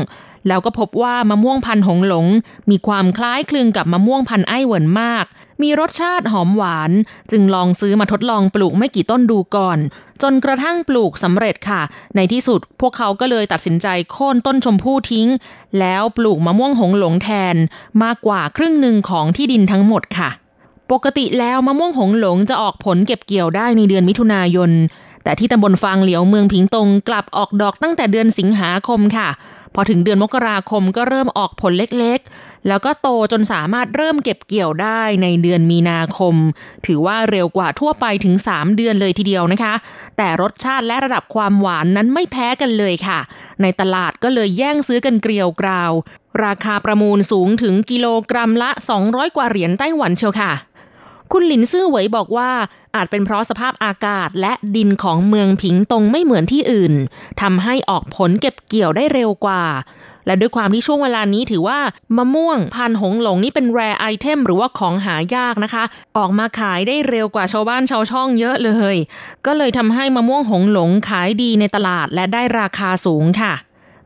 [0.48, 2.26] แล้วก็พบว่ามะม่วงพันหงหลง
[2.70, 5.24] มีความคล้ายคลึงกับมะม่วงพันไอ้เหวินมาก
[5.62, 6.90] มีรสชาติหอมหวาน
[7.31, 9.79] จึงลองซื้อมาทดลองปลูกไม่กี่ต้นดูก่อน
[10.23, 11.83] จนกระทั่งปลูกสำเร็จค่ะ
[12.16, 15.29] ในที่สุดพวกเขาก็เลยตัดสินใจโค่นต้นชมพู่ทิ้ง
[15.79, 17.57] แล้วปลูกมะม่วงหงหลงแทน
[18.03, 20.31] มากกว่าครึ่งหนึ่งของที่ดินทั้งหมดค่ะ
[20.90, 24.70] ปกติแล้วมะม่วงหงหลงจะออกผลเก็บเกี่ยวได้ในเดือนมิถุนายน
[25.25, 29.29] แต่ที่ตำบลฟางเหลียวเมืองผิงตงกลับออกดอกตั้งแต่เดือนสิงหาคมค่ะ
[29.75, 36.35] พอถึงเดือนมกราคมก็เริ่มออกผลเล็กๆ แล้วก็โตจนสามารถเริ่มเก็บเกี่ยวได้ในเดือนมีนาคม
[36.87, 39.75] ถือว่าเร็วกว่าทั่วไปถึง 3 เดือนเลยทีเดียวนะคะ
[40.16, 43.18] แต่รสชาติและระดับความหวานนั้นไม่แพ้กันเลยค่ะ
[43.62, 45.92] ในตลาดก็เลยแย่งซื้อกันเกลียวกราว
[46.44, 48.70] ราคาประมูลสูงถึงกิโลกรัมละ
[49.03, 50.53] 200 กว่าเหรียญไต้หวันเชียวค่ะ
[51.32, 52.50] คุณหลินซื่อเหวยบอกว่า
[52.96, 56.94] อาจเป็นเพราะสภาพอากาศและดินของเมืองผิงตงไม่เหมือนที่อื่น
[57.40, 59.64] ทำให้ออกผลเก็บเกี่ยวได้เร็วกว่า
[60.26, 61.78] และด้วยความที่ช่วงเวลานี้ถือว่า
[62.16, 65.84] มะม่วงพันหงหลงนี่เป็นแรไอเทมหรือว่าของหายากนะคะ
[66.16, 68.96] ออกมาขายได้เร็วกว่าชาวบ้านชาวช่องเยอะเลย
[69.46, 73.52] ก็เลยทำให้มะม่วงหงหลงขายดีในตลาดและได้ราคาสูงค่ะ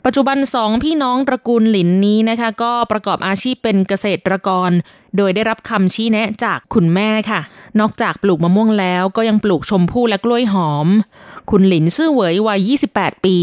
[0.06, 4.70] ปัจจุบันสองพี่น้องตระกูลหลินนี้นะคะ ก็ประกอบอาชีพเป็นเกษตรกร
[5.16, 7.40] โดยได้รับคำชี้แนะจากคุณแม่ค่ะ
[7.80, 10.88] นอกจากปลูกมะม่วงแล้วก็ยังปลูกชมพู่และกล้วยหอม
[11.50, 13.36] คุณหลินซื่อเหวยวัย 28 ปี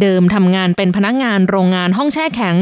[0.00, 2.56] เดิมทำงานเป็นพนักงานโรงงานห้องแช่แข็ง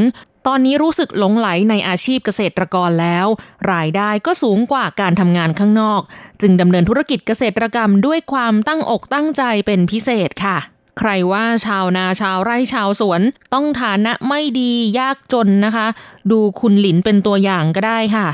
[0.47, 3.27] ตอนนี้รู้สึกหลงไหลในอาชีพเกษตรกรแล้ว
[3.71, 6.01] รายได้ก็สูงกว่าการทำงานข้างนอก
[6.41, 10.57] จึงดำเนินธุรกิจเกษตรกรรมด้วยความตั้งอกตั้งใจเป็นพิเศษค่ะ
[10.97, 13.21] ใครว่าชาวนาชาวไร่ชาวสวน
[13.53, 15.87] ต้องฐานะไม่ดียากจนนะคะ
[16.31, 18.27] ดูคุณหลินเป็นตัวอย่างก็ได้ค่ะ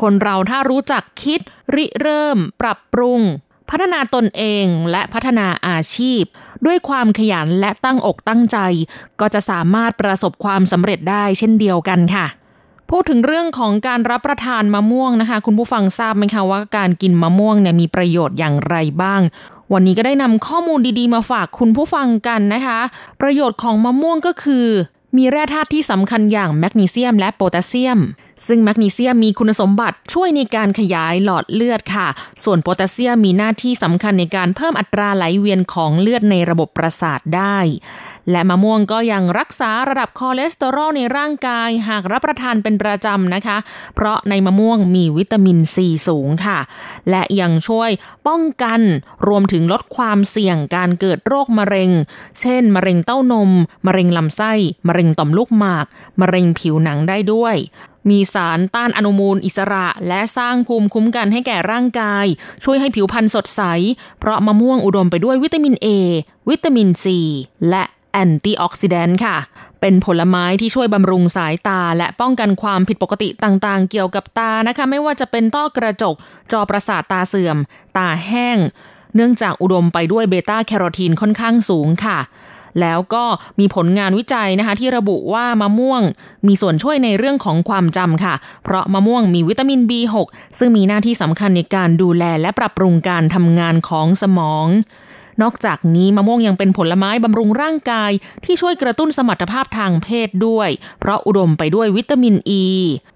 [0.00, 1.40] คนเราถ้ารู้จักคิด
[1.74, 3.20] ริเริ่ม ปรับปรุง
[3.70, 6.22] พัฒนาตนเองและพัฒนาอาชีพ
[6.66, 8.58] ด้วยความขยันและตั้งอกตั้งใจ
[9.20, 12.26] ก็จะสามารถประสบความสำเร็จได้เช่นเดียวกันค่ะ
[12.90, 19.20] พูดถึงเรื่องของการรับประทานมะม่วงนะคะ คุณผู้ฟังทราบไหมคะว่าการกินมะม่วงเนี่ยมีประโยชน์อย่างไรบ้าง
[19.72, 22.78] วันนี้ก็ได้นำข้อมูลดีๆ มาฝากคุณผู้ฟังกันนะคะ
[23.20, 24.66] ประโยชน์ของมะม่วงก็คือ
[25.16, 27.98] มีแร่ธาตุที่สำคัญอย่างแมกนีเซียมและโพแทสเซียม
[28.46, 32.06] ซึ่งแมกนีเซียมมีคุณสมบัติช่วยในการขยายหลอดเลือดค่ะ
[32.44, 37.58] ส่วนโพแทสเซียมมีหน้าที่สำคัญในการเพิ่มอัตราไหลเวียนของเลือดในระบบประสาทได้
[38.30, 43.58] และมะม่วงก็ยังรักษาระดับคอเลสเตอรอลในร่างกายหากรับประทานเป็นประจำนะคะ
[43.94, 46.58] เพราะในมะม่วงมีวิตามินซีสูงค่ะ
[47.10, 47.90] และยังช่วย
[48.28, 48.80] ป้องกัน
[49.28, 51.90] รวมถึงลดความเสี่ยงการเกิดโรคมะเร็ง
[52.40, 53.50] เช่น มะเร็งเต้านม
[53.86, 54.52] มะเร็งลำไส้
[54.88, 55.86] มะเร็งต่อมลูกหมาก
[56.20, 57.56] มะเร็งผิวหนังได้ด้วย
[58.08, 62.26] มีสารต้านอนุมูลอิสระ และสร้างภูมิคุ้มกันให้แก่ร่างกาย
[62.64, 63.62] ช่วยให้ผิวพรรณสดใส
[64.18, 65.86] เพราะมะม่วงอุดมไปด้วยวิตามิน A
[66.48, 67.04] วิตามิน C
[67.70, 67.82] และ
[68.12, 69.36] แอนตี้ออกซิแดนต์ค่ะ
[69.80, 76.14] เป็นผลไม้ที่ช่วยบำรุงสายตา และป้องกันความผิดปกติต่างๆ เกี่ยวกับตานะคะ ไม่ว่าจะเป็นต้อกระจก
[76.52, 77.56] จอประสาทตาเสื่อม
[77.96, 78.58] ตาแห้ง
[79.14, 82.18] เนื่องจากอุดมไปด้วยเบต้าแคโรทีนค่อนข้างสูงค่ะ
[82.80, 83.24] แล้วก็
[83.60, 86.02] มีผลงานวิจัยนะคะที่ระบุว่ามะม่วง
[86.46, 90.14] มีส่วนช่วยในเรื่องของความจำค่ะ เพราะมะม่วงมีวิตามิน B6
[90.58, 94.66] ซึ่งมีหน้าที่สำคัญในการดูแลและปรับปรุงการทำงานของสมอง
[95.42, 98.10] นอกจากนี้มะม่วงยังเป็นผลไม้บำรุงร่างกาย
[98.44, 100.68] ที่ช่วยกระตุ้นสมรรถภาพทางเพศด้วย
[101.00, 102.62] เพราะอุดมไปด้วยวิตามินอ e.
[102.64, 102.66] ี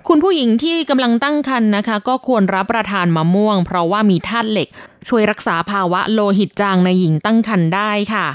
[0.08, 4.68] คุณผู้หญิงที่กำลังตั้งครรภ์นะคะ ก็ควรรับประทานมะม่วง เพราะว่ามีธาตุเหล็ก
[5.08, 8.26] ช่วยรักษาภาวะโลหิตจางในหญิงตั้งครรภ์ได้ค่ะ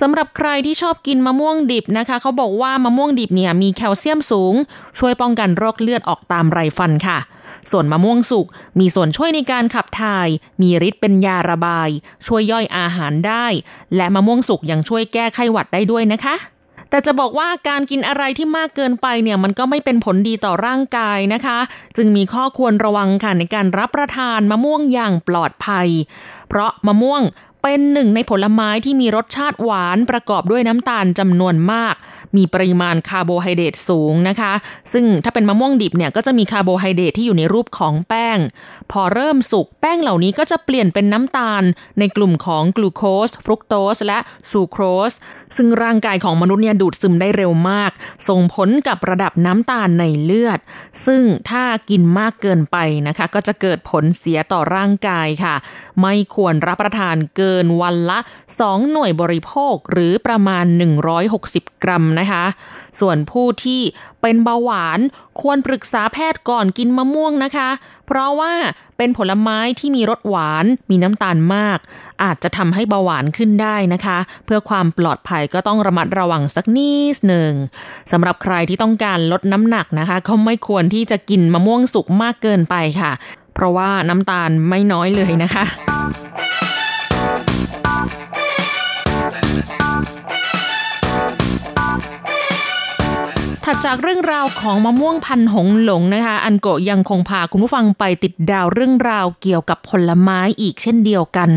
[0.00, 4.54] สำหรับใครที่ชอบกินมะม่วงดิบนะคะ เขาบอกว่ามะม่วงดิบเนี่ยมีแคลเซียมสูง
[4.98, 7.18] ช่วยป้องกันโรคเลือดออกตามไรฟันค่ะ
[7.70, 8.46] ส่วนมะม่วงสุก
[8.78, 10.28] มีส่วนช่วยในการขับถ่าย
[10.60, 11.88] มีฤทธิ์เป็นยาระบาย
[12.26, 13.46] ช่วยย่อยอาหารได้
[13.96, 16.36] และมะม่วงสุกยังช่วยแก้ไขหวัดได้ด้วยนะคะ
[16.90, 21.58] แต่จะบอกว่าการกินอะไรที่มากเกินไปเนี่ยมันก็ไม่เป็นผลดีต่อร่างกายนะคะ
[21.96, 25.88] จึงมีข้อควรระวังค่ะในการรับประทานมะม่วงอย่างปลอดภัย
[26.48, 27.22] เพราะมะม่วง
[27.68, 31.94] เป็นหนึ่งในผลไม้ที่มีรสชาติหวานประกอบด้วยน้ำตาลจำนวนมาก
[32.36, 34.52] มีปริมาณคาร์โบไฮเดรตสูงนะคะ
[34.92, 38.38] ซึ่งถ้าเป็นมะม่วงดิบเนี่ยก็จะมีคาร์โบไฮเดรตที่อยู่ในรูปของแป้ง
[38.92, 41.62] พอเริ่มสุกแป้งเหล่านี้ก็จะเปลี่ยนเป็นน้ำตาล
[41.98, 44.18] ในกลุ่มของกลูโคสฟรุกโตสและ
[44.50, 45.12] ซูโครส
[45.56, 47.90] ซึ่งร่างกายของมนุษย์เนี่ยดูดซึมได้เร็วมาก
[48.28, 50.58] ส่งผลกับระดับน้ำตาลในเลือด
[51.06, 55.54] ซึ่งถ้ากินมากเกินไปนะคะ ก็จะเกิดผลเสียต่อร่างกายค่ะ
[56.02, 58.18] ไม่ควรรับประทานเกินวันละ
[58.56, 60.64] 2 หน่วยบริโภคหรือประมาณ
[61.24, 62.44] 160 กรัมนะคะ
[63.00, 63.80] ส่วนผู้ที่
[64.22, 64.98] เป็นเบาหวาน
[65.40, 67.68] ควรปรึกษาแพทย์ก่อนกินมะม่วงนะคะ
[68.06, 68.52] เพราะว่า
[68.96, 71.78] เป็นผลไม้ที่มีรสหวานมีน้ำตาลมาก
[72.22, 77.52] อาจจะทำให้เบาหวานขึ้นได้นะคะ เพื่อความปลอดภัยก็ต้องระมัดระวังสักนิดหนึ่ง
[78.12, 83.12] สำหรับใครที่ต้องการลดน้ำหนักนะคะ ก็ไม่ควรที่จะกินมะม่วงสุกมากเกินไปค่ะ
[83.54, 85.64] เพราะว่าน้ำตาลไม่น้อยเลยนะคะ
[93.68, 101.50] ถัดจากเรื่องราวของมะม่วงพันหงหลงนะคะ อันโกยังคงพาคุณผู้ฟังไปติดดาวเรื่องราวเกี่ยวกับผลไม้อีกเช่นเดียวกัน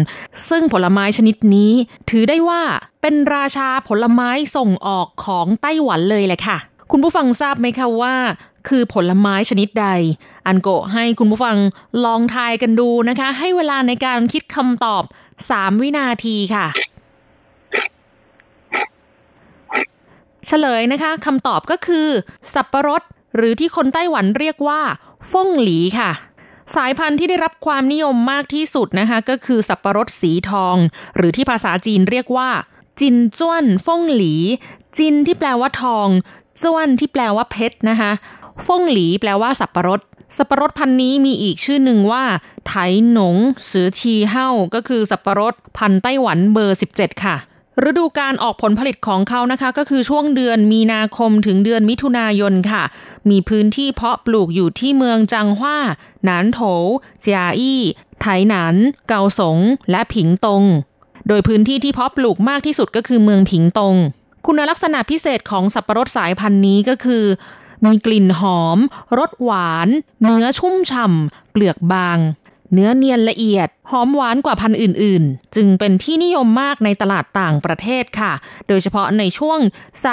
[0.50, 1.72] ซึ่งผลไม้ชนิดนี้
[2.10, 2.62] ถือได้ว่า
[3.02, 6.58] เป็นราชาผลไม้ส่งออกของไต้หวันเลยแหละค่ะ
[6.92, 8.16] คุณผู้ฟังทราบไหมคะว่า
[8.68, 9.88] คือผลไม้ชนิดใด
[10.48, 11.58] อันโกให้คุณผู้ฟัง
[12.06, 15.04] ลองทายกันดูนะคะ ให้เวลาในการคิดคำตอบ
[15.42, 16.66] 3 วินาทีค่ะ
[20.50, 22.08] เฉลยนะคะคำตอบก็คือ
[22.54, 23.04] สับปะรด
[23.36, 24.82] หรือที่คนไต้หวันเรียกว่า
[25.32, 26.12] ฟงหลีค่ะ
[26.76, 30.76] สายพันธุ์ที่ได้รับความนิยมมากที่สุดนะคะก็คือสับปะรดสีทอง
[31.16, 32.50] หรือที่ภาษาจีนเรียกว่า
[33.00, 34.36] จินจ้วนฟงหลี
[34.98, 36.08] จินที่แปลว่าทอง
[36.62, 38.12] จ้วนที่แปลว่าเพชรนะคะ
[38.66, 40.02] ฟงหลีแปลว่าสับปะรด
[40.38, 42.24] สับปะรดพันธุ์นี้มีอีกชื่อหนึ่งว่า
[42.68, 42.74] ไถ
[43.12, 43.36] หนง
[43.70, 47.36] สือชีเฮ้าก็คือสับปะรดพันธุ์ไต้หวันเบอร์ 17 ค่ะ
[47.88, 52.84] ฤดูการออกผลผลิตของเขานะคะก็คือช่วงเดือนมีนาคมถึงเดือนมิถุนายนค่ะ
[53.30, 55.78] มีพื้นที่เพาะปลูกอยู่ที่เมืองจังหว้า
[56.24, 56.60] หนานโถ
[57.22, 57.82] เจียอี้
[58.22, 58.76] ไถหนาน
[59.08, 59.58] เกาสง
[59.92, 60.64] และผิงตง
[61.28, 63.96] โดยพื้นที่ที่เพาะปลูกมากที่สุดก็คือเมืองผิงตง
[64.46, 67.26] คุณลักษณะพิเศษของสับปะรดสายพันธุ์นี้ก็คือ
[67.86, 68.78] มีกลิ่นหอม
[69.18, 69.88] รสหวาน
[70.24, 72.18] เนื้อชุ่มฉ่ำ เปลือกบาง
[72.74, 78.34] เนื้อเนียนละเอียด หอมหวานกว่าพันธุ์อื่น ๆ จึงเป็นที่นิยมมากในตลาดต่างประเทศค่ะ
[78.68, 79.60] โดยเฉพาะในช่วง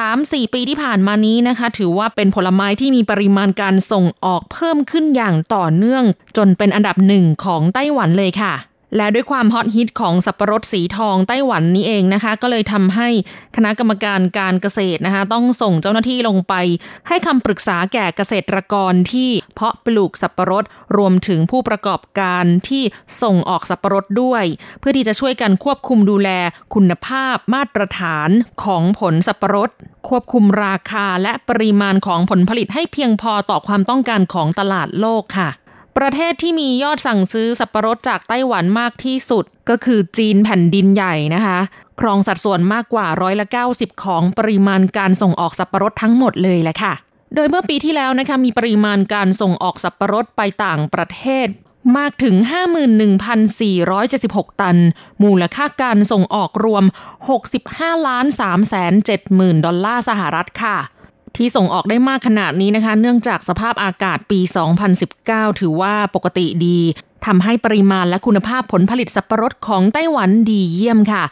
[0.01, 6.05] 3-4 ปีที่ผ่านมานี้นะคะ ถือว่าเป็นผลไม้ที่มีปริมาณการส่งออกเพิ่มขึ้นอย่างต่อเนื่อง
[6.37, 8.55] จนเป็นอันดับหนึ่งของไต้หวันเลยค่ะ
[8.97, 13.09] และด้วยความฮอตฮิตของสับปะรดสีทองไต้หวันนี้เองนะคะ ก็เลยทำให้
[13.57, 16.55] คณะกรรมการการเกษตรนะคะ ต้องส่งเจ้าหน้าที่ลงไป
[17.09, 20.65] ให้คำปรึกษาแก่เกษตรกรที่เพาะปลูกสับปะรด
[20.97, 22.83] รวมถึงผู้ประกอบการที่
[23.23, 24.45] ส่งออกสับปะรดด้วย
[24.81, 26.31] เพื่อที่จะช่วยกันควบคุมดูแล
[26.75, 28.31] คุณภาพมาตรฐาน
[28.65, 29.71] ของผลสับปะรด
[30.09, 35.51] ควบคุมราคาและปริมาณของผลผลิตให้เพียงพอต่อความต้องการของตลาดโลกค่ะ
[35.97, 41.59] ประเทศที่มียอดสั่งซื้อสับปะรดจากไต้หวันมากที่สุด ก็คือจีนแผ่นดินใหญ่นะคะ
[42.01, 46.93] ครองสัดส่วนมากกว่าร้อยละ90 ของปริมาณการส่งออกสับปะรดทั้งหมดเลยแหละค่ะ
[47.35, 51.49] โดยเมื่อปีที่แล้วนะคะมีปริมาณการส่งออกสับปะรดไปต่างประเทศ
[51.99, 52.37] มากถึง
[53.29, 54.77] 51,476 ตัน
[55.23, 56.85] มูลค่าการส่งออกรวม
[57.47, 60.77] 65 ล้าน3แสน7หมื่นดอลลาร์สหรัฐค่ะ
[61.37, 64.41] ที่ส่งออกได้มากขนาดนี้นะคะ เนื่องจากสภาพอากาศปี
[65.01, 66.79] 2019 ถือว่าปกติดี
[67.27, 71.25] ทำให้ปริมาณและคุณภาพผลผลิตสับปะรดของไต้หวันดีเยี่ยมค่ะ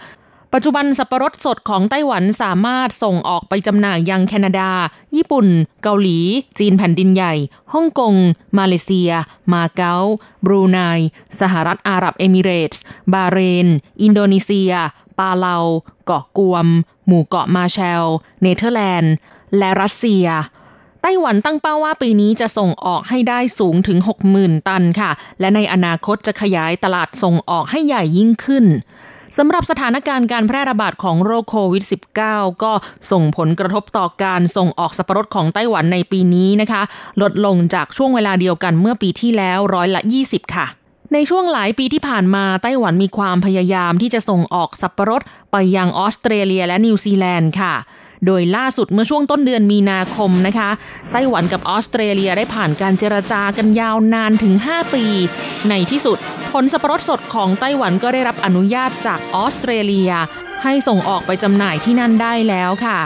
[0.52, 4.70] ปัจจุบันสับปะรดสดของไต้หวันสามารถส่งออกไปจำหน่ายยังแคนาดา
[5.16, 5.46] ญี่ปุ่น
[5.82, 6.18] เกาหลี
[6.58, 7.34] จีนแผ่นดินใหญ่
[7.72, 8.14] ฮ่องกง
[8.58, 9.10] มาเลเซีย
[9.52, 9.96] มาเก๊า
[10.44, 10.78] บรูไน
[11.40, 13.68] สหรัฐอาหรับเอมิเรตส์ บาห์เรน
[14.02, 14.72] อินโดนีเซีย
[15.18, 15.56] ปาเลา
[16.06, 16.66] เกาะกวม
[17.06, 18.04] หมู่เกาะมาร์แชลล์
[18.42, 19.14] เนเธอร์แลนด์
[19.58, 20.26] และรัสเซีย
[21.02, 23.98] ไต้หวันตั้งเป้าว่าปีนี้จะส่งออกให้ได้สูงถึง
[24.32, 28.64] 60,000 ตันค่ะ และในอนาคตจะขยายตลาดส่งออกให้ใหญ่ยิ่งขึ้น
[29.38, 31.84] สำหรับสถานการณ์การแพร่ระบาดของโรคโควิด
[32.22, 32.72] -19 ก็
[33.10, 36.82] ส่งผลกระทบต่อการส่งออกสับปะรดของไต้หวันในปีนี้นะคะ
[37.22, 40.66] ลดลงจากช่วงเวลาเดียวกันเมื่อปีที่แล้วร้อยละ 20 ค่ะ
[41.12, 47.74] ในช่วงหลายปีที่ผ่านมาไต้หวันมีความพยายามที่จะส่งออกสับปะรดไปยังออสเตรเลียและนิวซีแลนด์ค่ะ
[48.26, 50.70] โดยล่าสุดเมื่อช่วงต้นเดือนมีนาคมนะคะ
[51.12, 55.04] ไต้หวันกับออสเตรเลียได้ผ่านการเจรจากันยาวนานถึง 5 ปี
[55.68, 56.18] ในที่สุด
[56.52, 60.12] ผลสับปะรดสดของไต้หวันก็ได้รับอนุญาตจากออสเตรเลีย
[60.62, 62.98] ให้ส่งออกไปจำหน่ายที่นั่นได้แล้วค่ะ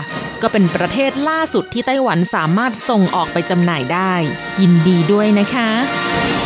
[0.43, 4.13] ก็เป็นประเทศล่าสุดที่ไต้หวันสามารถส่งออกไปจำหน่ายได้
[4.61, 6.38] ยินดีด้วยนะคะ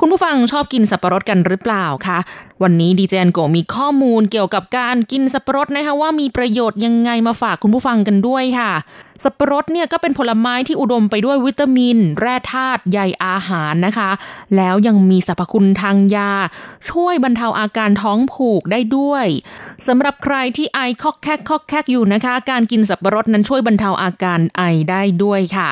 [0.00, 2.18] คุณผู้ฟังชอบกินสับปะรดกันหรือเปล่าคะ
[2.62, 8.70] วันนี้ดีเจนโกมีข้อมูลเกี่ยวกับการกินสับปะรดนะคะว่ามีประโยชน์ยังไงมาฝากคุณผู้ฟังกันด้วยค่ะ
[9.24, 14.10] สับปะรดเนี่ยก็เป็นผลไม้ที่อุดมไปด้วยวิตามิน แร่ธาตุใยอาหารนะคะ
[14.56, 16.32] แล้วยังมีสรรพคุณทางยา
[16.90, 19.26] ช่วยบรรเทาอาการท้องผูกได้ด้วย
[19.86, 25.68] สำหรับใครที่ไอคอกแคกคอกแคกอยู่นะคะ การกินสับปะรดนั้นช่วยบรรเทาอาการไอได้ด้วยค่ะ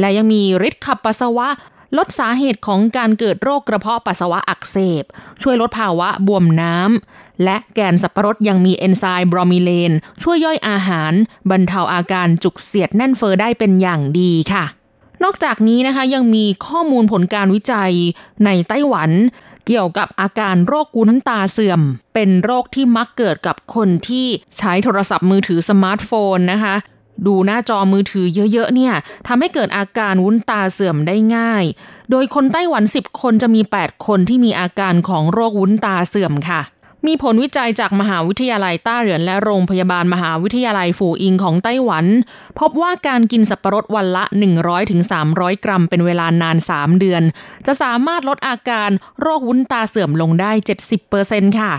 [0.00, 1.48] และยังมีฤทธิ์ขับปัสสาวะ
[1.96, 5.04] ลดสาเหตุของการเกิดโรคกระเพาะปัสสาวะอักเสบ
[5.42, 11.12] ช่วยลดภาวะบวมน้ำ และแกนสับปะรดยังมีเอนไซม์บรอมิเลน ช่วยย่อยอาหาร
[11.50, 14.64] บรรเทาอาการจุกเสียดแน่นเฟ้อได้เป็นอย่างดีค่ะ
[15.22, 17.92] นอกจากนี้นะคะยังมีข้อมูลผลการวิจัย
[18.44, 19.10] ในไต้หวัน
[19.66, 21.80] เกี่ยวกับอาการโรควุ้นตาเสื่อม
[22.14, 24.26] เป็นโรคที่มักเกิดกับคนที่
[24.58, 26.74] ใช้โทรศัพท์มือถือสมาร์ทโฟนนะคะ
[27.26, 28.94] ดูหน้าจอมือถือเยอะๆเนี่ย
[29.26, 31.64] ทำให้เกิดอาการวุ้นตาเสื่อมได้ง่าย
[32.10, 36.62] โดยคนไต้หวัน 10 คนจะมี 8 คนที่มีอาการของโรควุ้นตาเสื่อมค่ะ
[37.06, 42.06] มีผลวิจัยจากมหาวิทยาลัยต้าเหรินและโรงพยาบาลมหาวิทยาลัยฝูอิงของไต้หวัน
[42.58, 44.24] พบว่าการกินสับปะรดวันละ
[44.94, 47.22] 100-300 กรัมเป็นเวลานาน 3 เดือน
[47.66, 50.52] จะสามารถลดอาการโรควุ้นตาเสื่อมลงได้
[51.06, 51.72] 70%ค่ะ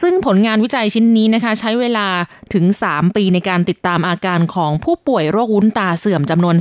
[0.00, 2.06] ซึ่งผลงานวิจัยชิ้นนี้นะคะ ใช้เวลา
[2.54, 6.56] ถึง 3 ปีในการติดตามอาการของผู้ป่วยโรควุ้นตาเสื่อมจำนวน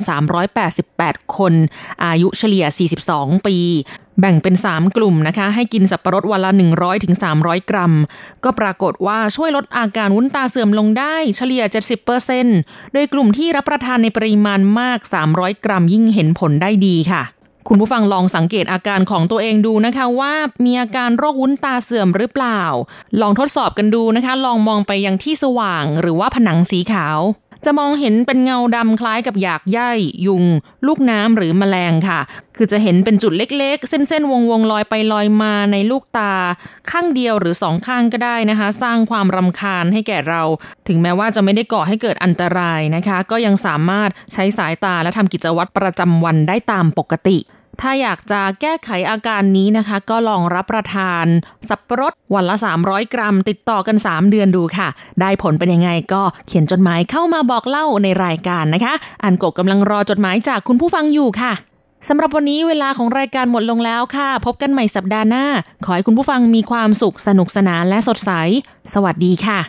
[0.66, 1.54] 388 คน
[2.06, 2.66] อายุเฉลี่ย
[3.06, 3.58] 42 ปี
[4.20, 6.52] แบ่งเป็น 3 กลุ่มนะคะ ให้กินสับปะรดวันละ
[7.12, 7.94] 100-300 กรัม
[8.44, 11.64] ก็ปรากฏว่าช่วยลดอาการวุ้นตาเสื่อมลงได้เฉลี่ย
[12.28, 15.00] 70%โดยกลุ่มที่รับประทานในปริมาณมาก
[15.32, 17.24] 300 กรัมยิ่งเห็นผลได้ดีค่ะ
[17.68, 20.34] คุณผู้ฟังลองสังเกตอาการของตัวเองดูนะคะว่า
[20.66, 22.62] มีอาการโรควุ้นตาเสื่อมหรือเปล่า
[23.22, 27.20] ลองทดสอบกันดูนะคะ ลองมองไปยังที่สว่างหรือว่าผนังสีขาว
[27.66, 29.80] จะมองเห็นเป็นเงาดำคล้ายกับหยากใย
[30.26, 30.44] ยุง
[30.88, 32.20] ลูกน้ำหรือแมลงค่ะ
[32.58, 36.34] คือจะเห็นเป็นจุดเล็กๆ เส้นๆ วงๆ ลอยไปลอยมาในลูกตา
[36.92, 40.42] ข้างเดียวหรือสองข้างก็ได้นะคะ สร้างความรำคาญให้แก่เรา
[40.88, 47.38] ถึงแม้ว่าจะไม่ได้ก่อให้เกิดอันตรายนะคะ ก็ยังสามารถใช้สายตาและทำกิจวัตรประจำวันได้ตามปกติ
[47.82, 51.26] ถ้าอยากจะแก้ไขอาการนี้นะคะ ก็ลองรับประทาน
[51.70, 52.56] สับปะรดวันละ
[52.86, 54.88] 300 กรัม ติดต่อกัน 3 เดือนดูค่ะ
[55.22, 61.54] ได้ผลเป็นยังไงก็เขียนจดหมายเข้ามาบอกเล่าในรายการนะคะอันกบกำลังรอจดหมายจากคุณผู้ฟังอยู่ค่ะ
[62.08, 65.46] สำหรับวันนี้เวลาของรายการหมดลงแล้วค่ะ พบกันใหม่สัปดาห์หน้า
[65.86, 68.32] ขอให้คุณผู้ฟังมีความสุขสนุกสนานและสดใส
[68.94, 69.60] สวัสดีค่ะ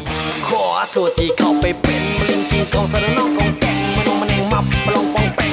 [0.48, 5.52] ขอโทษที่เข้าไปเป็นมะเร็งกินกองสารนองกองแกงมันองมันเองมับมาลงปองแปง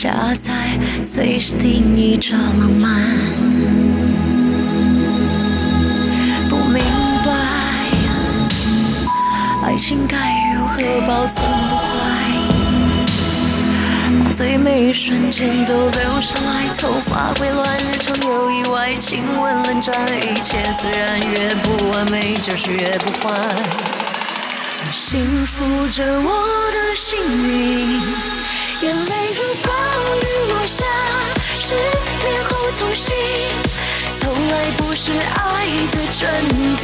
[0.00, 3.02] 下载，随时定义着浪漫。
[6.48, 6.80] 不明
[7.26, 7.32] 白，
[9.64, 10.16] 爱情该
[10.54, 11.88] 如何保存不坏。
[14.22, 23.34] 把最美瞬间都留下来，头发会乱，日常有意外，亲吻冷战，一切自然，越不完美就是越不坏。
[24.92, 28.00] 幸福着我的幸运，
[28.80, 29.72] 眼泪如暴
[30.20, 30.86] 雨落下，
[31.58, 33.12] 失恋后痛醒，
[34.20, 36.30] 从来不是爱的真
[36.78, 36.82] 谛，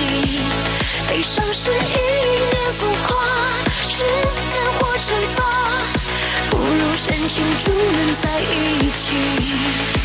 [1.08, 3.24] 悲伤是一念浮夸，
[3.88, 4.04] 试
[4.52, 5.38] 探或惩罚。
[6.50, 10.03] 不如深情祝能在一起。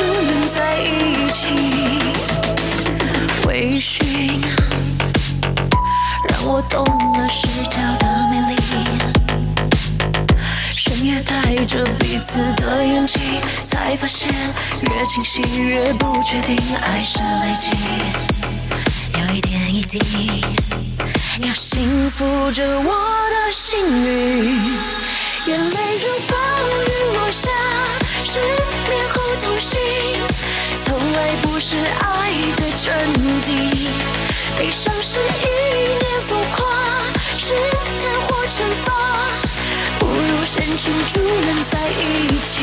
[0.00, 1.54] 不能在一起。
[3.46, 4.40] 微醺，
[6.28, 6.82] 让我懂
[7.18, 8.54] 了视角的美丽。
[10.72, 13.20] 深夜带着彼此的眼睛，
[13.66, 14.30] 才发现
[14.80, 17.70] 越清晰越不确定，爱是累积，
[19.18, 20.42] 要一点一滴，
[21.40, 22.92] 要幸福着我
[23.30, 24.58] 的幸运。
[25.46, 26.34] 眼泪如暴
[26.70, 27.50] 雨落下，
[28.24, 29.80] 失眠后痛醒，
[30.84, 32.92] 从来不是爱的真
[33.44, 33.88] 谛，
[34.58, 35.46] 悲伤是一
[35.98, 36.58] 念浮夸，
[37.36, 37.54] 试
[38.02, 38.88] 探或惩罚。
[39.98, 42.62] 不如深情就能在一起。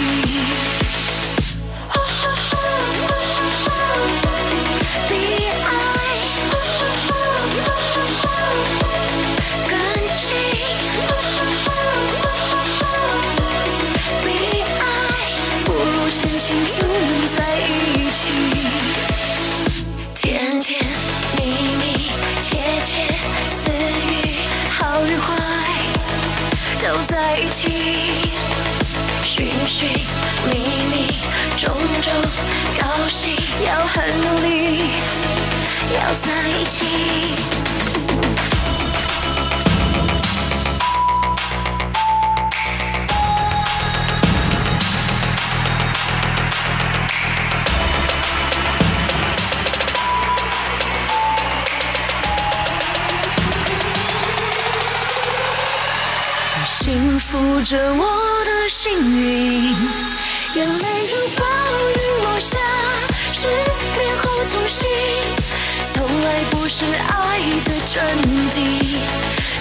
[29.67, 29.89] 寻寻
[30.49, 31.07] 觅觅，
[31.57, 31.69] 种
[32.01, 32.13] 种
[32.79, 34.91] 高兴，要很努力，
[35.93, 36.85] 要在一起。
[56.87, 59.75] 轻抚着我的幸运，
[60.55, 61.45] 眼泪如暴
[61.89, 62.57] 雨落下，
[63.33, 64.87] 失恋后痛醒，
[65.93, 68.01] 从来不是爱的真
[68.53, 68.99] 谛，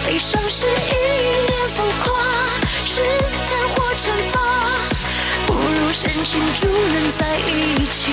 [0.06, 0.94] 悲伤是一
[1.48, 2.14] 念浮夸，
[2.84, 3.02] 试
[3.48, 4.38] 探或惩罚，
[5.48, 8.12] 不如深情祝能在一起。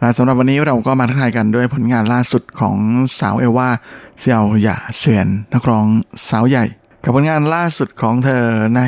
[0.00, 2.76] และสำหรับวันนี้เราก็มาทักทายกันด้วยผลงานล่าสุดของ
[3.18, 3.68] สาวเอว่า
[4.18, 5.86] เซียวหย่าเฉียนนักร้อง
[6.28, 6.66] สาวใหญ่
[7.04, 8.44] กับผลงานล่าสุดของเธอ
[8.76, 8.80] ใน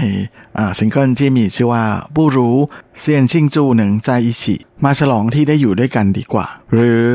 [0.79, 1.85] ซิงเกิลที่มีชื่อว่า
[2.15, 2.57] บูรู้
[3.01, 4.55] เซียนชิงจูหนึ่งใจอิชิ
[4.85, 7.07] มาฉลองที่ได้อยู่ด้วยกันดีกว่า หรือ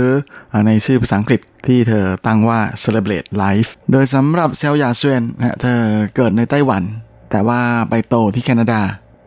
[0.65, 5.79] ในชื่อภาษาอังกฤษที่เธอตั้งว่า celebrate life โดยสำหรับเซลยาเซวนนะเธอ
[6.15, 6.83] เกิดในไต้หวัน
[7.31, 8.81] แต่ว่าไปโตที่แคนาดา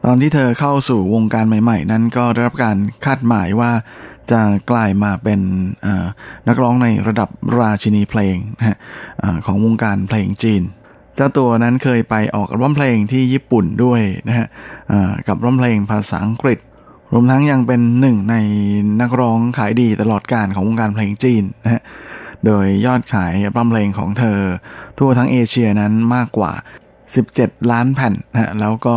[0.05, 3.71] ตอนที่เธอเข้าสู่วงการใหม่ ๆ นั้นก็ได้รับการคาดหมายว่า
[4.31, 5.41] จะกลายมาเป็น
[6.49, 7.29] นักร้องในระดับ
[7.61, 8.79] ราชินีเพลงนะ
[9.47, 10.62] ของวงการเพลงจีน
[11.14, 14.47] เจ้าตัวนั้นเคยไปออกร้องเพลงที่ญี่ปุ่นด้วยนะฮะ
[15.29, 16.59] กับร้องเพลงภาษาอังกฤษ
[17.12, 18.37] รวมทั้งยังเป็นหนึ่งใน
[19.01, 21.83] นักร้องขายดีตลอดการของวงการเพลงจีนนะฮะ
[22.47, 24.39] โดยยอดขายร้องเพลงของเธอ
[24.99, 26.53] ทั่วทั้งเอเชียนั้นมากกว่า
[27.16, 28.96] 17 ล้านแผ่นนะแล้วก็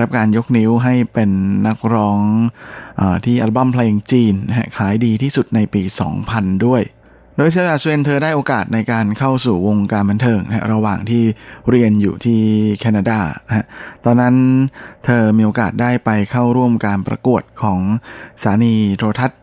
[0.00, 1.30] รับการยกนิ้วให้เป็น
[1.66, 2.18] นักร้อง
[3.00, 4.34] อที่อัลบั้มเพลงจีน
[4.76, 5.82] ขายดีที่สุดในปี
[6.24, 6.82] 2000 ด้วย
[7.36, 11.24] โดยเชลาสเวนเธอได้โอกาสในการเข้าสู่วงการบันเทิงนะระหว่างที่
[11.70, 12.40] เรียนอยู่ที่
[12.78, 13.66] แคนาดานะ
[14.04, 14.34] ตอนนั้น
[15.04, 17.78] เธอมีโอกาสได้ไปเข้าร่วมการประกวดของ
[18.42, 19.40] สถานีโทรทัศน์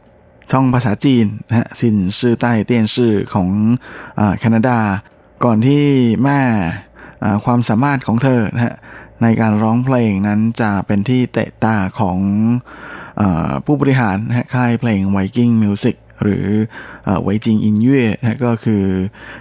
[0.51, 3.49] ช่องภาษาจีนนะฮะสินชื่อใต้เตียนชื่อของ
[4.39, 4.77] แคนาดา
[5.43, 5.83] ก่อนที่
[6.23, 6.39] แม่
[7.45, 8.75] ความสามารถของเธอนะฮะ
[9.21, 12.17] ในการร้องเพลงนั้นจะเป็นที่เตะตาของ
[13.21, 13.23] อ
[13.65, 16.45] ผู้บริหารนะค่ายเพลงไวกิ้ง Music หรือ
[17.23, 18.83] 維京音樂นะก็คือ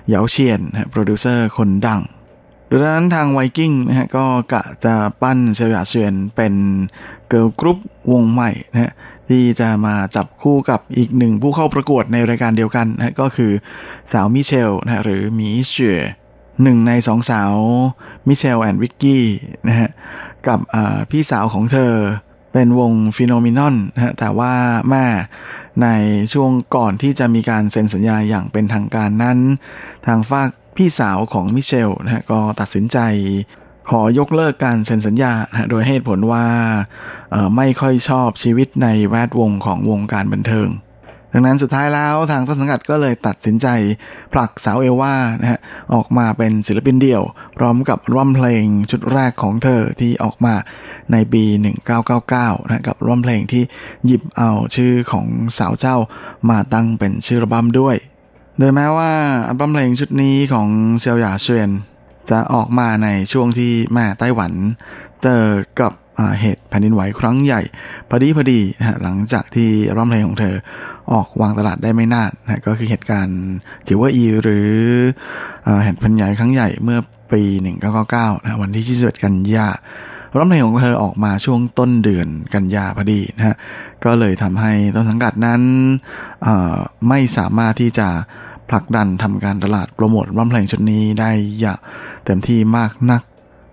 [0.09, 0.61] เยาเชียน
[0.91, 2.03] โปรดิวเซอร์คนดัง
[2.71, 6.55] ดังนั้นทางไวกิ้งนะฮะก็กะจะปั้นเซียวหย่าเซวียนเป็น
[7.29, 7.79] girl group
[8.13, 8.93] วงใหม่นะฮะ
[9.29, 13.53] ที่จะมาจับคู่กับอีกหนึ่งผู้เข้าประกวดในรายการเดียวกันนะก็คือ
[14.13, 16.01] สาวมิเชลนะหรือมีเฉีย
[16.63, 17.53] หนึ่งในสองสาว
[18.29, 19.25] มิเชลแอนด์วิกกี้
[19.69, 19.91] นะฮะ
[20.47, 20.59] กับ
[21.11, 21.95] พี่สาวของเธอ
[22.53, 24.55] เป็นวงฟิโนมินอนนะฮะแต่ว่า
[24.89, 25.07] แม่
[25.83, 25.89] ใน
[26.33, 29.39] ช่วงก่อนที่จะมีการเซ็นสัญญาอย่างเป็นทางการนั้น
[30.07, 32.99] ทางฝากพี่สาวของมิเชลนะฮะก็ตัดสินใจ
[33.91, 35.33] ขอยกเลิกการเซ็นสัญญา
[35.71, 36.47] โดยเหตุผลว่า
[37.57, 40.69] ไม่ค่อยชอบชีวิตในแวดวงของวงการบันเทิง
[41.33, 43.67] ดังนั้นสุดท้ายแล้วทางต้นสังกัดก็เลยตัดสินใจ
[44.33, 45.61] ผลักสาวเอว่านะฮะ
[45.95, 47.23] ออกมาเป็นศิลปินเดี่ยว
[47.57, 50.55] พร้อมกับร่วมเพลงชุดแรกของเธอที่ออกมา
[51.13, 51.45] ในปี
[52.07, 53.63] 1999นะกับร่วมเพลงที่
[54.07, 55.27] หยิบเอาชื่อของ
[55.59, 55.97] สาวเจ้า
[56.51, 57.97] มาตั้งเป็นชื่อระบำด้วย
[58.59, 59.13] โดยแม้ว่า
[59.49, 60.69] อัลบั้มเพลงชุดนี้ของ
[61.01, 61.71] เซียวหยาเชียน
[62.31, 64.53] จะออกมาในช่วงที่แม่ไต้หวัน
[65.23, 65.45] เจอ
[65.81, 65.93] กับ
[66.41, 67.63] เหตุแผ่นดินไหวครั้งใหญ่
[68.09, 70.55] พอดีพอดีนะหลังจากที่อัลบั้มเพลงของเธอ
[71.13, 73.41] ออกวางตลาดได้ไม่นานนะก็คือเหตุการณ์
[73.87, 74.71] 九二一หรือ
[75.85, 76.99] เหตุแผ่นดินไหวครั้งใหญ่เมื่อ
[77.33, 77.43] ปี
[77.95, 79.69] 1999นะวันที่ 21 กันยา
[80.37, 83.57] อัลบั้มเพลงของเธอออกมาช่วงต้นเดือนกันยาพอดีนะฮะ
[84.05, 85.63] ก็เลยทำให้ต้นสังกัดนั้น
[87.09, 88.09] ไม่สามารถที่จะ
[88.71, 91.79] ผลักดันทำการตลาดโปรโมทอัลบั้มเพลงชุดนี้ได้อย่าง
[92.25, 93.23] เต็มที่มากนัก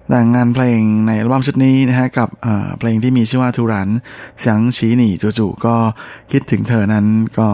[0.10, 2.30] แต่งานเพลงในอัลบั้มชุดนี้นะฮะกับ
[2.80, 3.90] เพลงที่มีชื่อว่าทูรัน
[4.40, 5.76] เสียงชี้หนีจู่ๆก็
[6.32, 7.06] คิดถึงเธอนั้น
[7.40, 7.50] ก็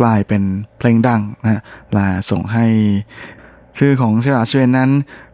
[0.00, 0.42] กลายเป็น
[0.78, 1.60] เพลงดังนะ
[1.92, 2.66] และส่งให้
[3.78, 4.90] ชื่อของเซียเชวนนั้น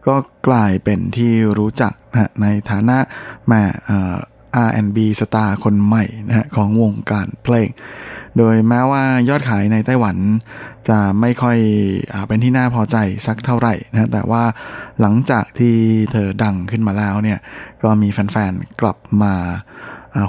[0.07, 0.15] ก็
[0.47, 2.97] กลายเป็นที่รู้จักนะในฐานะ
[3.47, 3.61] แม่
[4.67, 7.69] R&B สตาร์คนใหม่นะฮะของวงการเพลง
[8.37, 10.17] โดยแม้ว่ายอดขายในไต้หวัน
[10.89, 11.57] จะไม่ค่อย
[12.13, 12.97] อเป็นที่น่าพอใจ
[13.27, 14.43] สักเท่าไหร่นะแต่ว่า
[15.01, 15.75] หลังจากที่
[16.11, 17.39] เธอดังขึ้นมาแล้วเนี่ย
[17.83, 19.33] ก็มีแฟนๆ กลับมา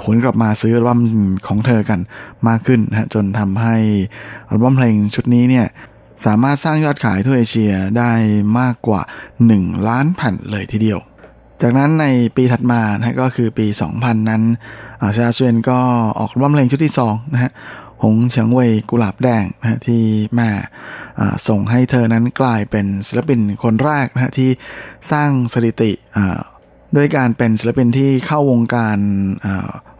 [0.03, 1.01] หวนกลับมาซื้ออัลบั้ม
[1.47, 1.99] ของเธอกัน
[2.47, 3.75] มากขึ้นนะจนทำให้
[4.49, 5.67] อัลบั้มเพลงชุดนี้เนี่ย
[6.25, 8.11] สามารถสร้างยอดขายทั่วเอเชียได้
[8.59, 9.01] มากกว่า
[9.45, 10.99] 1 ล้านแผ่นเลยทีเดียว
[11.65, 12.05] จากนั้นใน
[12.35, 14.43] ปีถัดมานะก็คือปี 2000 นั้น
[15.17, 15.79] ชาเชวนก็
[16.19, 17.51] ออกร้องเพลงชุดที่2นะฮะ
[18.03, 20.03] หงเฉียงเว่ยกุหลาบแดงนะที่
[20.35, 20.49] แม่
[21.47, 24.49] ส่งให้เธอนั้นกลายเป็นศิลปินคนแรกนะที่
[25.11, 25.91] สร้างสถิติ
[26.95, 28.99] ด้วยการเป็นศิลปินที่เข้าวงการ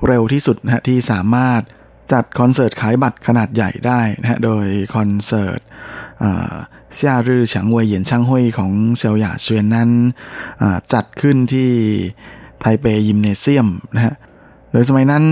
[0.07, 1.61] เร็วที่สุดนะที่สามารถ
[2.14, 5.59] จัดคอนเสิร์ตขายบัตรขนาดใหญ่ได้นะฮะโดยคอนเสิร์ต
[6.95, 9.89] เซียรื่อฉางเวยเหยียนช่างห้วยของเซียวหยาเชวียนนั้น
[10.93, 11.69] จัดขึ้นที่
[12.59, 14.15] ไทเป gymnasium นะฮะ
[14.71, 15.23] โดยสมัยนั้น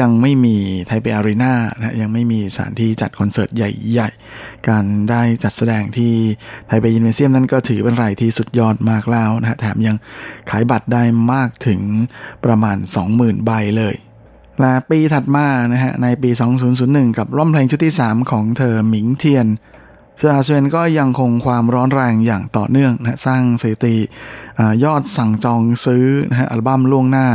[0.00, 6.12] ยังไม่มีไทเป arena นะยังไม่มีสถานที่จัดคอนเสิร์ตใหญ่ ๆ การได้จัดแสดงที่
[6.66, 9.96] ไทเป gymnasium นั้นก็ถือเป็นรายที่สุดยอดมากแล้วนะแถมยัง
[10.50, 11.80] ขายบัตรได้มากถึง
[12.44, 12.76] ประมาณ
[13.10, 13.94] 20,000 ใบเลย
[14.60, 16.30] และปีถัดมานะฮะในปี
[16.74, 19.46] 2001 กับอัลบั้มเพลงชุดที่ 3 ของเธอ明天
[20.20, 23.96] เซอาเซนก็ยังคงความร้อนแรงอย่างต่อเนื่องนะสร้างสถิติ
[24.84, 27.26] ยอดสั่งจองซื้อนะฮะอัลบั้มล่วงหน้า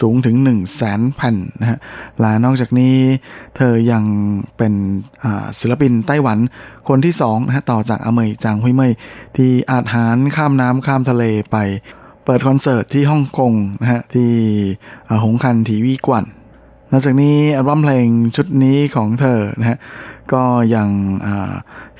[0.00, 1.78] สูงถึง 1 0 0 0 0แสนแผ่นนะฮะ
[2.20, 2.96] และนอกจากนี้
[3.56, 4.04] เธอยัง
[4.56, 4.72] เป็น
[5.58, 6.38] ศิลปินไต้หวัน
[6.88, 8.92] คนที่สองนะฮะต่อจากอเมยจางฮุยเมย
[9.36, 11.56] ที่อาจหารข้ามน้ำข้ามทะเลไป
[12.24, 14.30] เปิดคอนเสิร์ตที่ฮ่องกงนะฮะที่
[15.24, 16.24] หงคันทีวีกวน
[16.96, 19.78] นอกจากนี้อัลบั้มเพลงชุดนี้ของเธอนะฮะ
[20.32, 20.88] ก็ยัง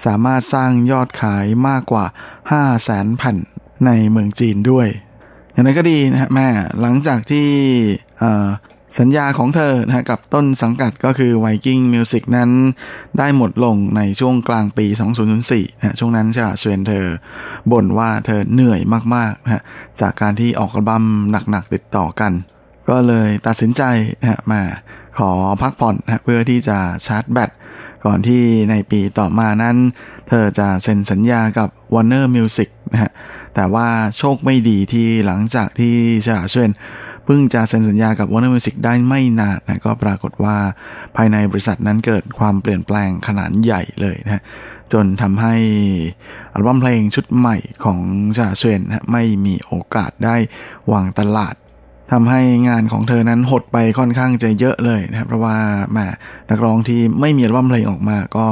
[0.04, 2.04] สามารถสร้างยอดขายมากกว่า
[2.50, 3.36] 5 0 0แสนแผ่น
[3.86, 4.88] ในเมืองจีนด้วย
[5.52, 6.48] อย่างไรก็ดีนะฮะแม่
[6.80, 7.48] หลังจากที่
[8.98, 12.50] สัญญาของเธอนะกับต้นสังกัดก็คือ Viking Music นั้น
[13.18, 14.86] ได้หมดลงในช่วงกลางปี
[15.34, 17.06] 2004นะช่วงนั้นจะเชวนเธอ
[17.70, 18.80] บ่นว่าเธอเหนื่อย
[19.14, 19.62] มากๆนะ
[20.00, 21.04] จากการที่ออกอัลบั้ม
[21.50, 22.32] หนักๆติดต่อกัน
[22.88, 23.82] ก็เลยตัดสินใจ
[24.20, 24.62] นะมา
[25.18, 25.30] ขอ
[25.62, 27.50] พักผ่อนนะเพื่อที่จะชาร์จแบต
[28.04, 29.76] ก่อนที่ในปีต่อมานั้น
[30.28, 33.10] เธอจะเซ็นสัญญากับ Warner Music นะฮะ
[33.54, 35.94] แต่ว่าโชคไม่ดีที่หลังจากที่
[36.26, 36.70] ชาเชวน
[37.24, 40.56] เพิ่งจะเซ็นสัญญากับ Warner Music ได้ไม่นานนะก็ปรากฏว่า
[41.16, 44.42] ภายในบริษัทนั้นเกิดความเปลี่ยนแปลงขนาดใหญ่เลยนะ
[44.92, 45.54] จนทำให้
[46.52, 47.98] อัลบั้มเพลงชุดใหม่ของ
[48.36, 50.36] เซียวหย่าเซวียนนะไม่มีโอกาสได้
[50.92, 51.54] วางตลาด
[52.12, 55.56] ทำให้งานของเธอนั้นหดไปค่อนข้างจะเยอะเลยนะครับ เพราะว่า
[55.92, 56.06] แม่
[56.50, 58.46] นักร้องที่ไม่มีอัลบั้มเพลงออกมาก็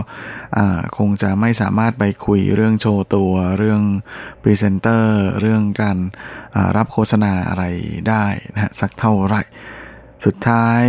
[0.99, 3.83] คงจะไม่สามารถไปคุยเรื่องโชว์ตัว เรื่อง
[4.43, 5.99] พรีเซนเตอร์ เรื่องการ
[6.77, 7.65] รับโฆษณาอะไร
[8.09, 9.43] ได้นะสักเท่าไหร่
[10.25, 10.85] สุดท้าย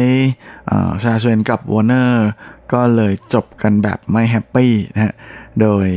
[1.04, 2.28] เซียวหย่าเซวียนกับวอร์เนอร์
[2.74, 5.14] ก็เลยจบกันแบบไม่ happy นะฮะ
[5.62, 5.88] โดย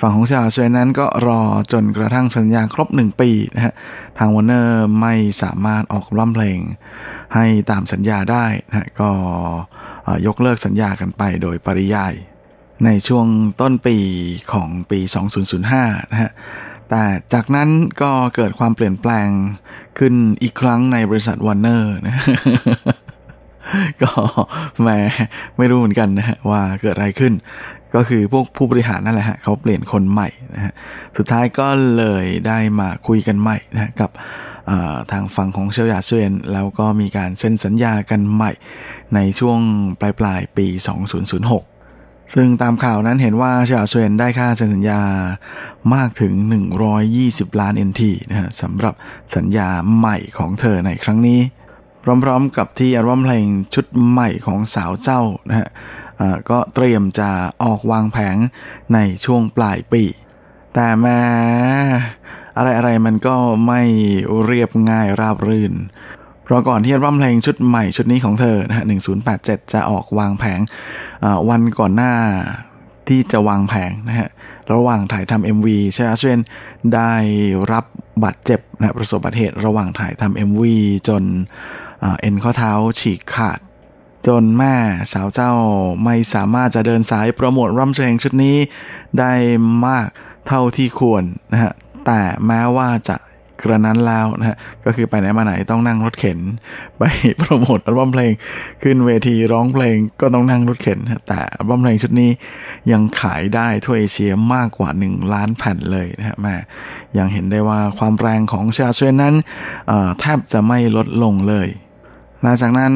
[0.00, 1.40] ฝั่งของเซียวหย่าเซวียนนั้นก็รอ
[1.72, 3.74] จนกระทั่งสัญญาครบ 1 ปีนะฮะ
[4.18, 6.58] ทางวอร์เนอร์ไม่สามารถออกอัลบั้มเพลง
[7.34, 9.10] ให้ตามสัญญาได้นะก็
[10.26, 12.14] ยกเลิกสัญญากันไปโดยปริยาย
[12.84, 13.26] ในช่วง
[13.60, 13.96] ต้นปี
[14.52, 15.00] ของปี
[15.56, 16.30] 2005 นะฮะ
[16.90, 17.68] แต่จากนั้น
[18.02, 19.28] ก็เกิดความเปลี่ยนแปลง
[19.98, 22.14] ขึ้นอีกครั้งในบริษัทวอร์เนอร์นะ
[24.02, 24.12] ก็
[24.80, 24.88] แหม
[25.56, 27.32] ไม่รู้เหมือนกันนะฮะว่าเกิดอะไรขึ้น
[27.94, 30.72] ก็คือพวกผู้บริหารนั่นแหละฮะเขาเปลี่ยนคนใหม่นะฮะ
[31.16, 34.10] สุดท้ายก็เลยได้มาคุยกันใหม่นะกับ
[35.12, 38.52] ทางฝั่งของเชียวยาเซเวนแล้วก็มีการเซ็นสัญญากันใหม่
[39.14, 39.60] ในช่วง
[40.00, 45.00] ปลายปลายปี 2006ซึ่งตามข่าวนั้นเห็นว่าเชียวยาเซเวนได้ค่าเซ็นสัญญา
[45.94, 46.32] มากถึง
[46.96, 48.94] 120 ล้าน NT นะฮะสำหรับ
[49.36, 51.40] สัญญาใหม่ของเธอในครั้งนี้
[52.24, 55.68] พร้อมๆกับที่อัลบั้มเพลงชุดใหม่ของสาวเจ้านะฮะ
[56.50, 57.30] ก็เตรียมจะ
[57.64, 58.36] ออกวางแผง
[58.94, 60.04] ในช่วงปลายปี
[60.74, 61.20] แต่แม้
[62.56, 63.36] อะไรอะไรมันก็
[63.66, 63.82] ไม่
[64.46, 65.74] เรียบง่ายราบรื่น
[66.44, 68.84] เพราะก่อนที่อัลบั้มเพลงชุดใหม่ชุดนี้ของเธอนะฮะ
[69.28, 70.60] 1087 จะออกวางแผง
[71.48, 72.12] วันก่อนหน้า
[73.08, 74.28] ที่จะวางแผงนะฮะ
[74.72, 76.40] ระหว่างถ่ายทำ MV เชอาเชน
[76.94, 77.12] ได้
[77.72, 77.84] รับ
[78.24, 80.62] บาดเจ็บนะประสบอุบัติเหตุระหว่างถ่ายทำ MV
[81.08, 81.22] จน
[82.20, 83.58] เอ็นข้อเท้าฉีกขาด
[84.26, 84.74] จนแม่
[85.12, 85.52] สาวเจ้า
[86.04, 88.56] ไม่สามารถจะเดินสายโปรโมทรัมเพลงชุดนี้
[89.18, 89.32] ได้
[89.86, 90.06] มาก
[90.46, 91.72] เท่าที่ควรนะฮะ
[92.06, 93.16] แต่แม้ว่าจะ
[93.62, 96.38] กระนั้นแล้วนะฮะก็คือไปไหนมาไหนต้องนั่งรถเข็น
[96.98, 97.02] ไป
[97.38, 98.32] โปรโมทอัลบั้มเพลง
[98.82, 100.98] ขึ้นเวทีร้องเพลงก็ต้องนั่งรถเข็น
[101.28, 102.30] แต่อัลบั้มเพลงชุดนี้
[102.92, 106.54] ยังขายได้ทั่วเอเชียมากกว่า 1 ล้านแผ่นเลยนะฮะแม่
[107.18, 109.34] ยังเห็นได้ว่าความแรงของชาเชนนั้น
[110.20, 111.68] แทบจะไม่ลดลงเลย
[112.46, 112.94] หลังจากนั้น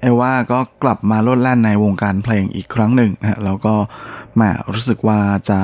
[0.00, 3.74] เอว่าก็กลับมาโลดแล่นในวงการเพลงอีกครั้งหนึ่งนะแล้วก็
[4.34, 4.42] แหม
[4.74, 5.20] รู้สึกว่า
[5.50, 5.60] จะ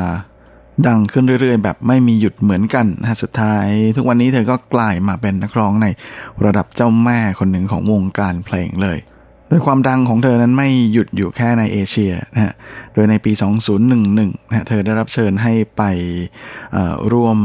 [0.86, 3.66] ดังขึ้นเรื่อยๆ แบบไม่มีหยุดเหมือนกันนะสุดท้าย
[3.96, 5.86] ทุกวันนี้เธอก็กลายมาเป็นนักร้องใน
[6.44, 8.98] ระดับเจ้าแม่คนหนึ่งของวงการเพลงเลย
[9.48, 12.52] โดยความดังของเธอนั้นไม่หยุดอยู่แค่ในเอเชียนะฮะ
[12.94, 13.32] โดยในปี
[13.92, 15.82] 2011นะเธอได้รับเชิญให้ไป
[17.12, 17.38] ร่วม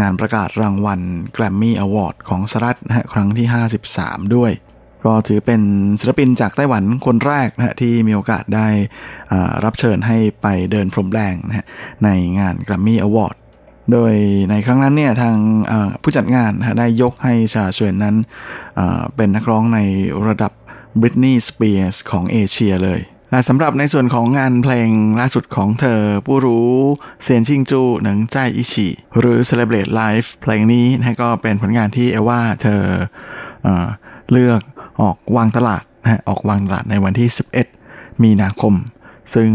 [0.00, 1.00] งานประกาศรางวัล
[1.36, 3.46] Grammy Award ของสหรัฐนะฮะครั้งที่
[3.90, 4.52] 53 ด้วย
[5.04, 5.60] ก็ถือเป็น
[6.00, 8.68] ศิลปินจากไต้หวันคนแรกนะฮะที่มีโอกาสได้
[9.64, 11.66] รับเชิญให้ไปเดินพรมแดงนะ
[12.04, 13.36] ในงาน Grammy Award
[13.92, 14.14] โดย
[14.50, 15.36] ในครั้งนั้นเนี่ยทาง
[16.02, 18.16] ผู้จัดงานได้ยกให้ชาเชวนนั้น
[19.16, 19.78] เป็นนักร้องใน
[20.26, 20.52] ระดับ
[21.00, 23.00] Britney Spears ของเอเชียเลย
[23.30, 24.90] และสำหรับในส่วนของงานเพลง
[25.20, 26.70] ล่าสุดของเธอผู้รู้
[27.22, 28.88] เซียนชิงจูหนังใจอิชิ
[29.18, 32.82] หรือ Celebrate Life เพลงนี้นะก็เป็นผลงานที่เอว่าเธอ
[33.62, 33.68] เอ
[34.32, 34.62] เลือก
[35.00, 37.28] ออกวางตลาดนะออกวางตลาดในวันที่
[37.76, 38.74] 11 มีนาคม
[39.34, 39.50] ซึ่ง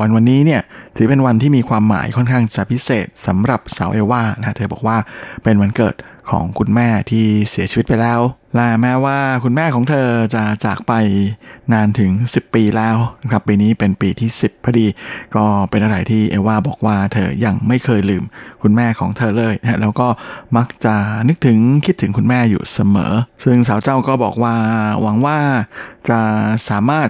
[0.00, 0.62] วันวันนี้เนี่ย
[0.96, 4.96] ถือเป็นวันที่มีความหมายค่อนข้างจะพิเศษสำหรับสาวเอว่านะเธอบอกว่า
[5.42, 5.94] เป็นวันเกิด
[6.30, 8.20] ของคุณแม่ที่เสียชีวิตไปแล้ว
[8.54, 10.92] และแม้ว่าคุณแม่ของเธอจะจากไป
[11.72, 14.86] นานถึง 10 ปีแล้วนะครับปีนี้เป็นปีที่ 10พอดี
[15.36, 18.24] ก็เป็นอะไรที่เอว่าบอกว่าเธอยังไม่เคยลืม
[18.62, 20.08] คุณแม่ของเธอเลยนะแล้วก็
[20.56, 20.94] มักจะ
[21.28, 23.12] นึกถึงคิดถึงคุณแม่อยู่เสมอ
[23.44, 24.54] ซึ่งสาวเจ้าก็บอกว่า
[25.02, 25.38] หวังว่า
[26.08, 26.20] จะ
[26.68, 27.08] สามารถ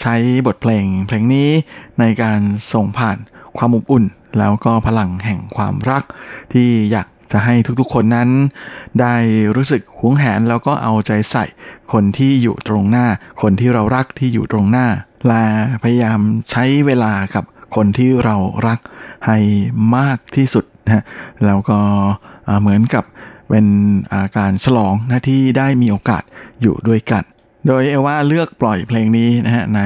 [0.00, 0.14] ใช้
[0.46, 1.50] บทเพลงเพลงนี้
[2.00, 2.40] ในการ
[2.72, 3.18] ส่งผ่าน
[3.58, 4.04] ความอบอุ่น
[4.38, 6.02] แล้วก็พลังแห่งความรัก
[6.52, 8.28] ที่อยาก จะให้ทุกๆคนนั้น
[9.00, 9.14] ได้
[9.56, 11.44] รู้สึกหวงแหนแล้วก็เอาใจใส่
[11.92, 13.06] คนที่อยู่ตรงหน้า
[13.42, 14.86] คนที่เรารักที่อยู่ตรงหน้า
[15.28, 15.44] และ
[15.82, 16.20] พยายาม
[16.50, 17.44] ใช้เวลากับ
[17.76, 18.80] คนที่เรารัก
[19.26, 19.38] ให้
[19.96, 21.04] มากที่สุดนะ
[21.44, 21.78] แล้วก็
[22.60, 23.04] เหมือนกับ
[23.50, 26.22] เป็นาการฉลองนะที่ได้มีโอกาส
[26.60, 27.22] อยู่ด้วยกัน
[27.66, 29.80] โดยเอว่าเลือกปล่อยเพลงนี้นะฮะใน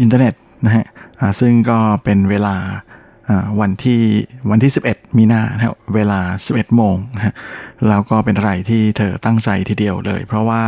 [0.00, 0.84] อินเทอร์เน็ตนะฮะ
[1.40, 2.56] ซึ่งก็เป็นเวลา
[3.60, 4.02] วันที่
[4.50, 7.34] วันที่ 11 มีนานะเวลา 11 โมงนะ
[7.88, 10.62] แล้วก็เป็นอะไรที่เธอตั้งใจทีเดียวเลย เพราะว่า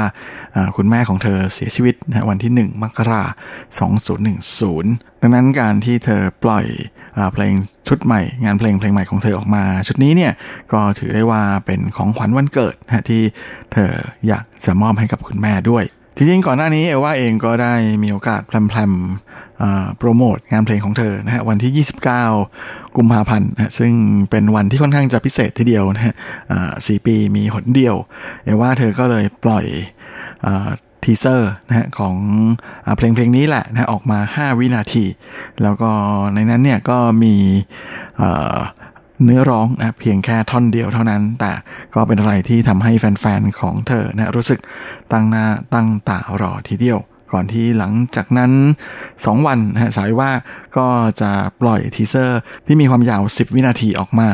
[0.77, 3.29] คุณแม่ของเธอเสียชีวิตนะวันที่ 1 มกราค
[3.91, 3.93] ม
[4.59, 6.67] 2010 ดังนั้นการที่เธอปล่อย
[7.33, 7.55] เพลง
[7.89, 10.33] ชุดใหม่ งานเพลงเพลงใหม่ของเธอออกมา ชุดนี้เนี่ย
[10.73, 13.23] ก็ถือได้ว่าเป็นของขวัญวันเกิดนะที่
[13.73, 13.93] เธอ
[14.27, 15.85] อยากจะมอบให้กับคุณแม่ด้วย
[16.17, 21.87] จริงๆก่อนหน้านี้เอลว่าเองก็ได้มีโอกาสแพลมๆโปรโมทงานเพลงของเธอนะฮะวันที่
[22.45, 23.93] 29 กุมภาพันธ์นะซึ่ง
[24.31, 26.15] เป็นวันที่ค่อนข้างจะพิเศษทีเดียวนะฮะ
[26.87, 27.97] สี่ปีมีหนเดียว
[28.45, 29.67] เอลว่าเธอก็เลยปล่อย
[31.05, 32.17] teaser นะฮะของ
[32.97, 35.05] เพลงเพลงนี้แหละนะออกมา 5 วินาที
[35.63, 35.91] แล้วก็
[36.35, 37.35] ในนั้นเนี่ยก็มี
[39.23, 41.53] เนื้อร้องนะเพียงแค่ท่อนเดียวเท่านั้น แต่
[41.95, 44.61] ก็เป็นอะไรที่ทำให้แฟนๆของเธอนะรู้สึก
[45.13, 46.99] ตั้งหน้าตั้งตารอทีเดียว
[47.33, 48.53] ก่อนที่หลังจากนั้น
[49.03, 50.31] 2 วันนะเอลว่า
[50.77, 50.87] ก็
[51.21, 54.29] จะปล่อย teaser ที่มีความยาว 10 วินาทีออกมา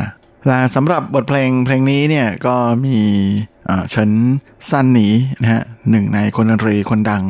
[0.46, 2.56] และสำหรับบทเพลงเพลงนี้เนี่ยก็
[2.86, 2.98] มี
[3.90, 4.12] เฉิน
[4.70, 5.08] ซานหนี
[5.40, 7.22] นะฮะหนึ่งในคนดนตรีคนดัง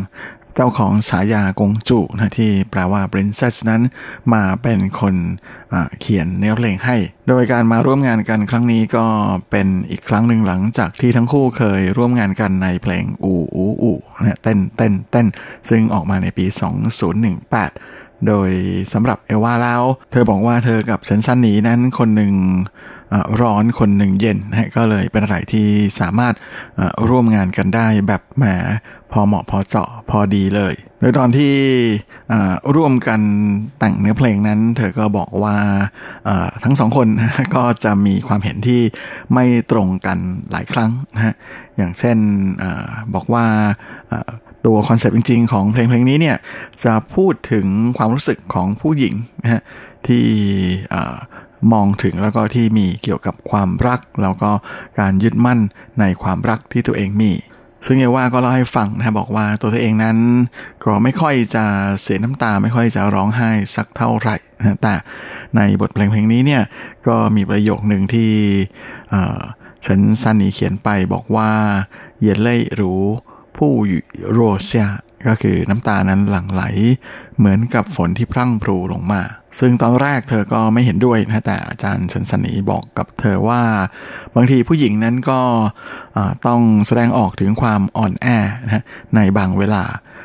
[0.61, 3.83] เจ้าของฉายา公主นะที่แปลว่า princess นั้น
[4.35, 5.15] มาเป็นคน
[6.01, 6.97] เขียนเนื้อเพลงให้
[7.29, 9.07] โดยการมาร่วมงานกันครั้งนี้ก็
[9.51, 15.27] เป็นอีกครั้งหนึ่งหลังจากที่ทั้งคู่เคยร่วมงานกันในเพลงอูอูอูนะเต้นเต้นเต้น
[15.69, 16.47] ซึ่งออกมาในปี
[17.13, 18.51] 2018 โดย
[18.93, 22.33] สำหรับเอวาแล้ว เธอบอกว่าเธอกับเซนซันนีนั้นคนหนึ่ง
[23.41, 25.69] ร้อนคนหนึ่งเย็นนะก็เลยเป็นอะไรที่
[26.01, 26.35] สามารถ
[27.09, 28.45] ร่วมงานกันได้แบบแหม
[29.13, 31.55] พอเหมาะพอเจาะพอดีเลย โดยตอนที่
[32.77, 33.21] ร่วมกัน
[33.79, 35.57] แต่งเนื้อเพลงนั้น เธอก็บอกว่า
[36.65, 37.09] ทั้งสองคน
[37.57, 38.83] ก็จะมีความเห็นที่
[39.35, 40.19] ไม่ตรงกัน
[40.51, 41.35] หลายครั้งนะฮะ
[41.77, 42.19] อย่างเช่น
[42.63, 42.65] อ
[43.15, 43.45] บอกว่า
[44.67, 46.37] ตัวคอนเซปต์จริง ๆ ของเพลงเพลงนี้เนี่ย
[46.85, 49.63] จะพูดถึงความรู้สึกของผู้หญิงนะฮะ
[50.07, 50.27] ที่
[51.73, 54.51] มองถึงแล้วก็ที่มีเกี่ยวกับความรัก แล้วก็
[54.99, 55.59] การยึดมั่น
[56.01, 57.33] ในความรักที่ตัวเองมี
[57.87, 60.19] ซึ่งเอว่าก็เล่าให้ฟังนะบอกว่าตัวเธอเองนั้น
[60.85, 61.65] ก็ไม่ค่อยจะ
[62.01, 64.95] เสียน้ำตาไม่ค่อยจะร้องไห้สักเท่าไหร่นะแต่
[65.57, 66.63] ในบทเพลงเพลงนี้เนี่ย
[67.07, 68.33] ก็มีประโยคหนึ่งที่
[69.87, 71.51] ฉันซันนีเขียนไปบอกว่า
[72.23, 73.05] เย็นเล่รู้
[73.61, 74.03] ผู้อยู่
[74.33, 74.89] โรเซีย
[75.29, 76.63] ก็คือน้ำตานั้นหลั่งไหล
[77.39, 79.23] เหมือนกับฝนที่พรั่งพรูลงมา
[79.59, 83.63] ซึ่งตอนแรกเธอก็ไม่เห็นด้วยนะแต่อาจารย์ชนสนีบอกกับเธอว่า
[84.35, 85.41] บางทีผู้หญิงนั้นก็
[86.47, 88.27] ต้องแสดงออกถึงความอ่อนแอ
[88.65, 88.85] นะ
[89.17, 89.85] ในบางเวลา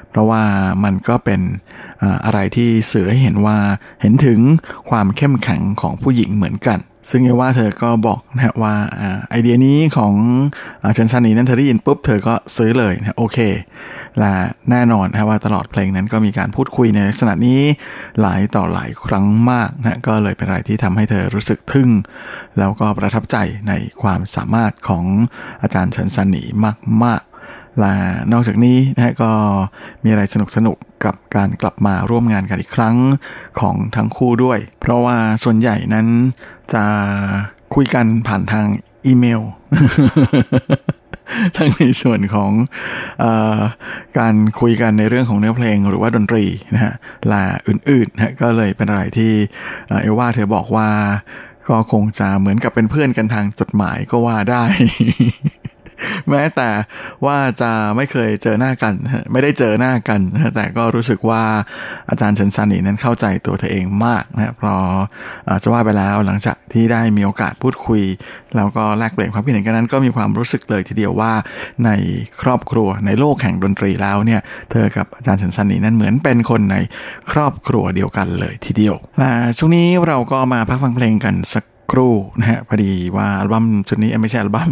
[0.09, 0.43] เพราะว่า
[0.83, 1.41] มันก็เป็น
[2.25, 3.57] อะไรที่สื่อให้เห็นว่า
[4.01, 4.39] เห็นถึง
[4.89, 6.79] ความเข้มแข็งของผู้หญิงเหมือนกัน
[7.09, 8.75] ซึ่งเอว่าเธอก็บอกนะว่า
[9.29, 10.13] ไอเดียนี้ของ
[10.93, 13.37] เชนซานีนั้นเธอได้ยินปุ๊บเธอก็ซื้อเลยนะโอเค
[14.19, 14.33] และ
[14.69, 17.61] แน่นอนนะว่าตลอดเพลงนั้นก็มีการพูดคุยในลักษณะนี้
[18.21, 21.89] หลายต่อหลายครั้งมากนะก็เลยเป็นอะไรที่ทำให้เธอรู้สึกทึ่ง
[22.59, 23.37] แล้วก็ประทับใจ
[23.69, 25.05] ในความสามารถของ
[25.61, 26.43] อาจารย์เชนซานี
[27.03, 27.95] มากและ
[28.33, 29.31] นอกจากนี้นะก็
[30.03, 32.95] มีอะไรสนุกสนุกกับการกลับมาร่วมงานกันอีกครั้ง
[33.59, 36.07] ของทั้งคู่ด้วย เพราะว่าส่วนใหญ่นั้น
[36.73, 36.83] จะ
[37.75, 38.65] คุยกันผ่านทาง
[39.05, 39.41] อีเมล
[41.57, 42.51] ทั้งในส่วนของ
[43.23, 43.25] อ
[44.19, 46.93] การคุยกันในเรื่องของเนื้อเพลงหรือว่าดนตรีนะฮะ
[47.31, 49.33] ละอื่นๆนะก็เลยเป็นอะไรที่
[49.87, 50.89] เอว่าเธอบอกว่า
[51.69, 54.63] ก็คงจะเหมือนกับเป็นเพื่อนกันทางจดหมายก็ว่าได้
[56.29, 56.69] แม้แต่
[57.25, 58.93] ว่าจะไม่เคยเจอหน้ากัน
[59.31, 60.21] ไม่ได้เจอหน้ากัน
[60.55, 61.43] แต่ก็รู้สึกว่า
[62.09, 64.83] อาจารย์เฉินซานีนั้นเข้าใจตัวเธอเองมากนะเพราะ
[65.63, 68.01] จะว่าไปแล้วหลังจากที่ได้มีโอกาสพูดคุย
[68.55, 71.33] แล้วก็แลกเปลี่ยนความคิดเห็นกันนั้น ก็มีความรู้สึกเลยทีเดียวว่า
[71.85, 71.91] ใน
[72.41, 74.41] ครอบครัวในโลกแห่งดนตรีแล้วเนี่ย
[74.71, 76.77] เธอกับอาจารย์เฉินซานหนีนั้นเหมือนเป็นคนใน
[77.31, 84.69] ครอบครัวเดียวกันเลยทีเดียวและช่วงนี้เราก็มาพักฟังเพลงกันสัก ครู่นะฮะพอดีว่าอัลบั้มชุดนี้ไม่ใช่อัลบั้ม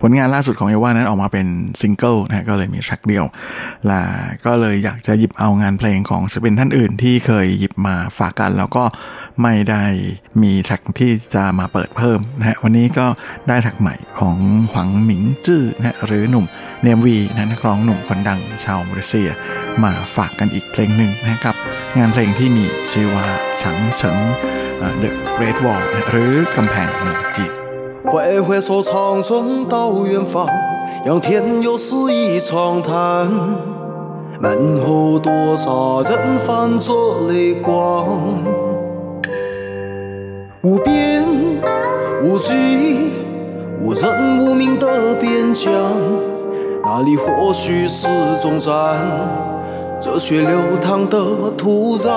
[0.00, 1.46] ผลงานล่าสุดของเอลว่านั้นออกมาเป็น
[1.80, 3.24] ซิงเกิลนะฮะก็เลยมี track เดียว
[3.86, 4.02] และ
[4.46, 8.84] ก็เลยอยากจะหยิบเอางานเพลงของศิลปินท่านอื่นที่เคยหยิบมาฝากกัน แล้วก็
[9.42, 9.84] ไม่ได้
[10.42, 13.06] มี track ที่จะมาเปิดเพิ่มนะฮะวันนี้ก็
[13.48, 14.36] ได้แทร็กใหม่ของ
[14.70, 16.44] หวังหมิงจื้อนะฮะหรือหนุ่ม
[16.82, 19.30] เนมวีนะนักร้องหนุ่มคนดังชาวมาเลเซีย
[19.84, 21.56] มาฝากกันอีกเพลงหนึ่งนะครับ
[21.98, 23.26] งานเพลงที่มีชื่อว่า
[23.62, 24.18] ฉังเฉิง
[25.01, 27.51] The Great Wall หรือกำแพงเมืองจีน
[28.11, 28.11] 挥
[28.45, 28.89] 挥手长
[29.21, 29.29] 征
[29.73, 29.73] 到
[30.09, 30.47] 远方，
[31.05, 32.49] 仰天又是一场
[32.81, 32.89] 谈。
[34.41, 34.45] 门
[34.85, 36.11] 后多少人
[36.45, 36.87] 泛着
[37.29, 37.67] 泪光，
[40.61, 41.25] 无边
[42.23, 43.11] 无际、
[43.81, 45.69] 无人无名的边疆，
[46.83, 48.07] 那里或许是
[48.41, 48.97] 终站，
[50.01, 52.09] 热血流淌的土壤。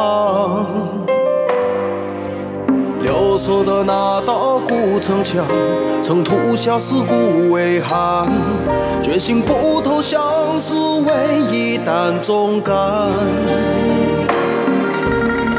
[3.07, 5.45] 留守的那道古城墙，
[6.01, 8.29] 曾吐下尸骨为寒，
[9.01, 12.75] 决心不投降是唯一担重担。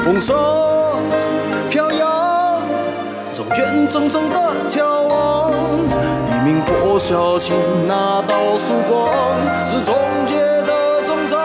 [0.04, 0.36] 风霜
[1.70, 2.60] 飘扬，
[3.32, 4.36] 从远铮铮的
[4.68, 9.08] 眺望，黎明破晓前那道曙光，
[9.64, 9.94] 是终
[10.26, 11.38] 结的征兆。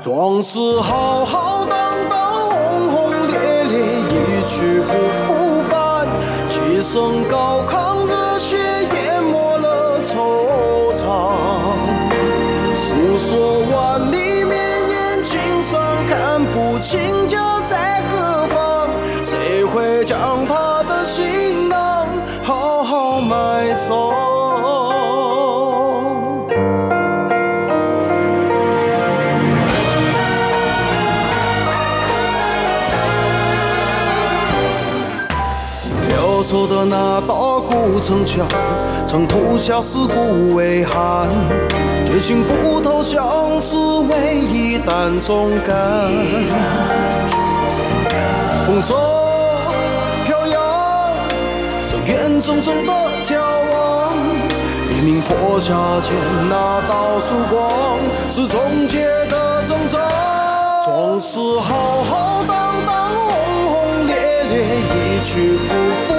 [0.00, 1.57] 壮士浩浩，
[4.48, 4.92] 去不
[5.26, 6.08] 复返。
[6.48, 8.27] 齐声高亢，
[37.98, 38.46] 道古城墙，
[39.04, 41.28] 曾吐下尸骨为寒，
[42.06, 46.08] 决心不投降是唯一担重担。
[48.66, 48.96] 风霜
[50.26, 50.60] 飘扬，
[51.88, 52.92] 这远铮铮的
[53.24, 53.40] 眺
[53.72, 54.12] 望，
[54.90, 56.14] 黎明破晓前
[56.48, 57.98] 那道曙光，
[58.30, 59.98] 是终结的征兆。
[60.84, 64.14] 壮士浩浩荡荡，轰轰烈
[64.50, 64.62] 烈，
[64.94, 66.17] 一去不复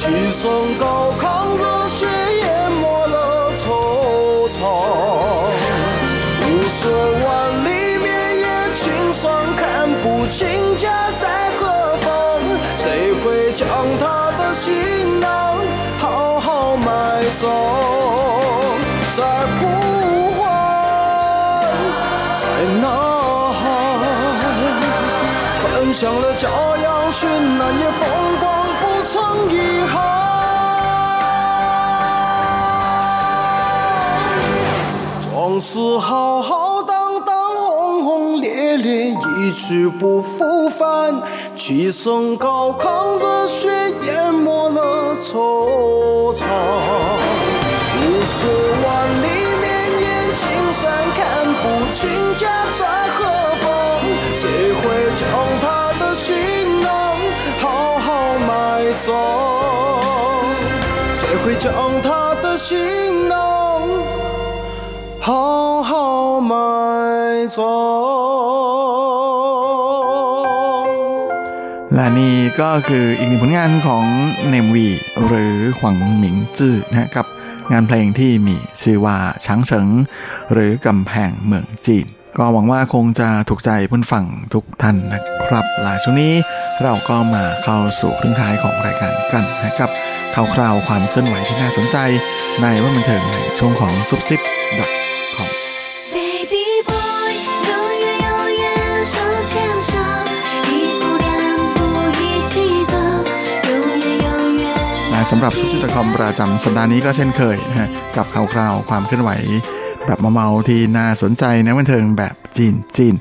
[0.00, 0.10] 返。
[0.10, 2.06] 齐声高亢，热血
[2.40, 4.58] 淹没了惆怅。
[6.42, 6.80] 无说
[7.22, 7.28] 万
[7.64, 8.08] 里绵
[8.40, 11.28] 延青霜，看不清家在
[11.58, 11.66] 何
[12.00, 12.08] 方。
[12.76, 15.58] 谁会将他的行囊
[15.98, 17.46] 好好埋葬？
[19.14, 19.22] 在
[19.58, 19.60] 呼
[20.40, 20.40] 唤，
[22.38, 22.44] 在
[22.80, 22.84] 呐
[23.60, 23.64] 喊，
[25.62, 26.48] 奔向了骄
[26.82, 27.26] 阳绚
[27.58, 28.00] 烂也风
[28.40, 28.48] 光，
[29.30, 29.54] 不曾遗
[29.86, 29.94] 憾。
[35.22, 41.22] 壮士浩浩荡荡，轰轰烈烈，一去不复返。
[41.54, 43.68] 齐声高亢，热血
[44.02, 46.44] 淹没了惆怅。
[48.02, 48.48] 无数
[48.84, 48.88] 万
[49.22, 49.26] 里
[49.60, 49.68] 绵
[50.00, 51.20] 延青山，看
[51.54, 51.62] 不
[51.92, 52.48] 清家
[65.25, 65.27] 好
[65.89, 65.91] 好
[66.51, 66.53] 埋
[67.55, 67.59] 葬？
[71.95, 74.05] และนี่ก็คืออีกหนึ่งผลงานของ
[74.49, 74.87] เนมวี
[75.25, 77.25] หรือหวังหมิงจื้อนะกับ
[77.71, 79.87] งานเพลงที่มีชื่อว่าช้างเฉิง
[80.51, 82.05] หรือกำแพงเมืองจีน
[82.37, 86.33] ก็หวังว่าคงจะถูกใจผู้ฟังทุกท่านนะครับหลายช่วงนี้
[86.83, 89.89] เราก็มาเข้าสู่ครึ่งท้ายของรายการกันนะกับ
[90.33, 91.97] ข่าวคราวความเคลื่อนไหวที่น่าสนใจ
[92.61, 94.41] ในว่าบันเทิงในช่วงของซุปซิป
[94.77, 95.08] .com Baby
[105.32, 109.30] สำหรับซุปซิป .com ประจำสัปดาห์นี้ก็เช่นเคยนะฮะกับข่าวคราวความเคลื่อนไหว
[110.06, 113.14] แบบเมาๆที่น่าสนใจในบันเทิงแบบจีนจีน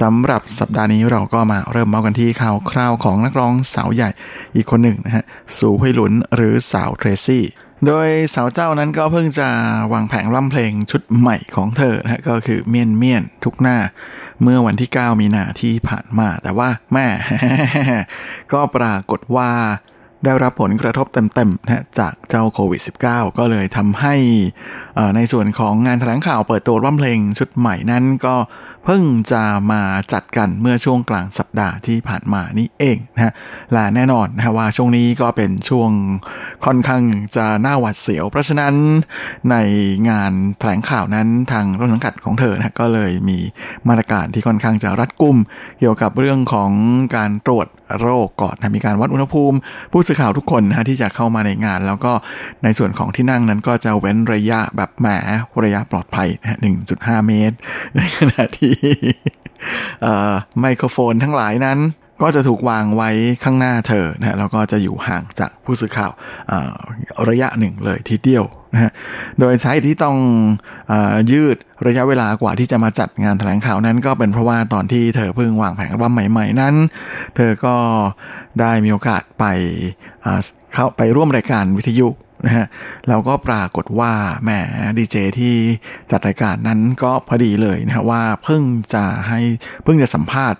[0.00, 4.10] สำหรับสัปดาห์นี้เราก็มาเริ่มเมากันที่ข่าวคราวของนักร้องสาวใหญ่
[4.54, 5.24] อีกคนหนึ่งนะฮะ
[5.56, 7.44] สูหุยหลุนหรือสาวเทรซี่
[7.86, 9.48] โดยสาวเจ้านั้นก็เพิ่งจะ
[9.92, 13.78] วางแผงร่ำเพลงชุดใหม่ของเธอนะก็คือเมียนเมียนทุกหน้า
[14.42, 17.06] เมื่อวันที่ 9 มีนาที่ผ่านมา แต่ว่าแม่
[18.52, 19.50] ก็ปรากฏว่า
[20.24, 24.14] ได้รับผลกระทบเต็มๆนะจากเจ้าโควิด -19 ก็เลยทำให้
[25.16, 28.34] ในส่วนของงานแถลงข่าวเปิดตัวร่ำเพลงชุดใหม่นั้นก็
[28.84, 29.02] เพิ่ง
[29.32, 29.42] จะ
[29.72, 33.32] มาจัดกันเมื่อช่วงกลางสัปดาห์ที่ผ่านมานี่เองนะฮะ
[33.72, 35.90] และแน่นอนนะว่าช่วงนี้ก็เป็นช่วง
[36.64, 37.02] ค่อนข้าง
[37.36, 38.74] จะน่าหวาดเสียว เพราะฉะนั้น
[39.50, 39.56] ใน
[40.08, 43.38] งานแถลงข่าวนั้นทางต้นสังกัดของเธอนะก็เลยมี
[43.88, 45.36] มาตรการที่ค่อนข้างจะรัดกุม
[45.78, 46.70] เกี่ยวกับเรื่องของ
[47.16, 47.66] การตรวจ
[48.00, 49.56] โรคก่อนนะมีการวัดอุณหภูมิ
[49.92, 52.12] ผู้สื่อข่าวทุกคนนะที่จะเข้ามาในงาน แล้วก็
[52.64, 55.08] ในส่วนของที่นั่งนั้นก็จะเว้นระยะแบบแหม
[55.64, 57.56] ระยะปลอดภัยนะหนึ่งจุดห้าเมตร
[57.96, 58.74] ในขณะที่
[60.60, 61.78] ไมโครโฟนทั้งหลายนั้น
[62.22, 63.10] ก็จะถูกวางไว้
[63.44, 66.10] ข้างหน้าเธอนะแล้วก็จะอยู่ห่างจากผู้สื่อข่าว
[67.28, 68.92] ระยะหนึ่งเลยทีเดียว นะฮะ
[69.40, 70.16] โดยสาเหตุที่ต้อง
[70.90, 70.92] อ
[71.30, 71.56] ยืด
[71.86, 76.74] ระยะเวลากว่าที่จะมาจัดงานแถลงข่าวนั้น ก็เป็นเพราะว่าตอนที่เธอเพิ่งวางแผนว่าใหม่ ๆ นั้น
[77.36, 77.74] เธอก็
[78.60, 79.44] ได้มีโอกาสไป
[80.74, 82.08] เข้าไปร่วมรายการวิทยุ
[82.44, 82.66] นะฮะ
[83.08, 84.12] แล้วก็ปรากฏว่า
[84.42, 84.50] แหม
[84.98, 85.54] ดีเจที่
[86.10, 88.62] จัดรายการนั้นก็พอดีเลยนะฮะว่าเพิ่ง
[88.94, 89.40] จะให้
[89.84, 90.58] เพิ่งจะสัมภาษณ์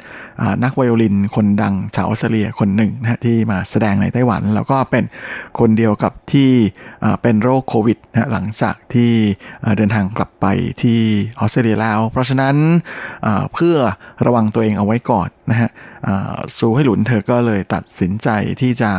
[0.65, 5.05] นักไวโอลินคนดังชาวออสเตรเลียคนหนึ่งนะฮะที่มาแสดงในไต้หวัน แล้วก็เป็น
[5.59, 6.51] คนเดียวกับที่
[7.23, 9.13] เป็นโรคโควิดนะหลังจากที่
[9.77, 10.47] เดินทางกลับไป
[10.83, 11.01] ที่
[11.41, 12.57] ออสเตรเลียแล้ว เพราะฉะนั้น
[13.55, 13.77] เพื่อ
[14.27, 15.71] ระวังตัวเองเอาไว้ก่อนนะฮะ
[16.57, 18.29] ซูให้หลุนเธอก็เลยตัดสินใจ
[18.61, 18.91] ที่จะ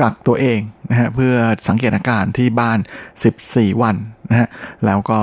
[0.00, 0.58] กักตัวเอง
[0.92, 1.34] นะฮะเพื่อ
[1.68, 2.78] สังเกตอาการที่บ้าน
[3.30, 3.96] 14 วัน
[4.30, 4.48] นะฮะ
[4.86, 5.20] แล้วก็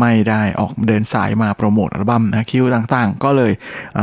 [0.00, 3.52] ไม่ได้ออกเดินสายมาโปรโมทอัลบั้มนะคิวต่างๆ ก็เลย
[3.94, 3.98] เ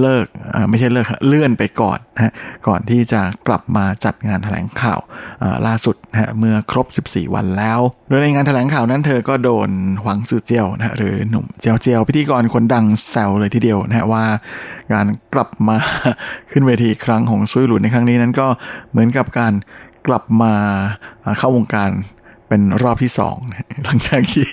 [0.00, 0.26] เลิก
[0.70, 2.32] ไม่ใช่เลิกเลื่อนไปก่อนนะ
[2.66, 5.00] ก่อนที่จะกลับมาจัดงานแถลงข่าว
[5.66, 9.70] ล่าสุดนะเมื่อครบ 14 วันแล้ว โดยในงานแถลงข่าวนั้นเธอก็โดน
[10.02, 14.24] หวังซือเจียวนะหรือหนุ่มเจียวเจียวพิธีกรคนดังแซวเลยทีเดียวนะว่า
[14.92, 15.76] การกลับมา
[16.50, 18.46] ขึ้นเวทีครั้งของซุยหลุนในครั้งนี้นั้นก็
[18.90, 19.52] เหมือนกับการ
[20.06, 20.54] กลับมา
[21.38, 21.90] เข้าวงการ
[22.48, 23.36] เป็นรอบที่สอง
[23.84, 24.50] หลังจากที่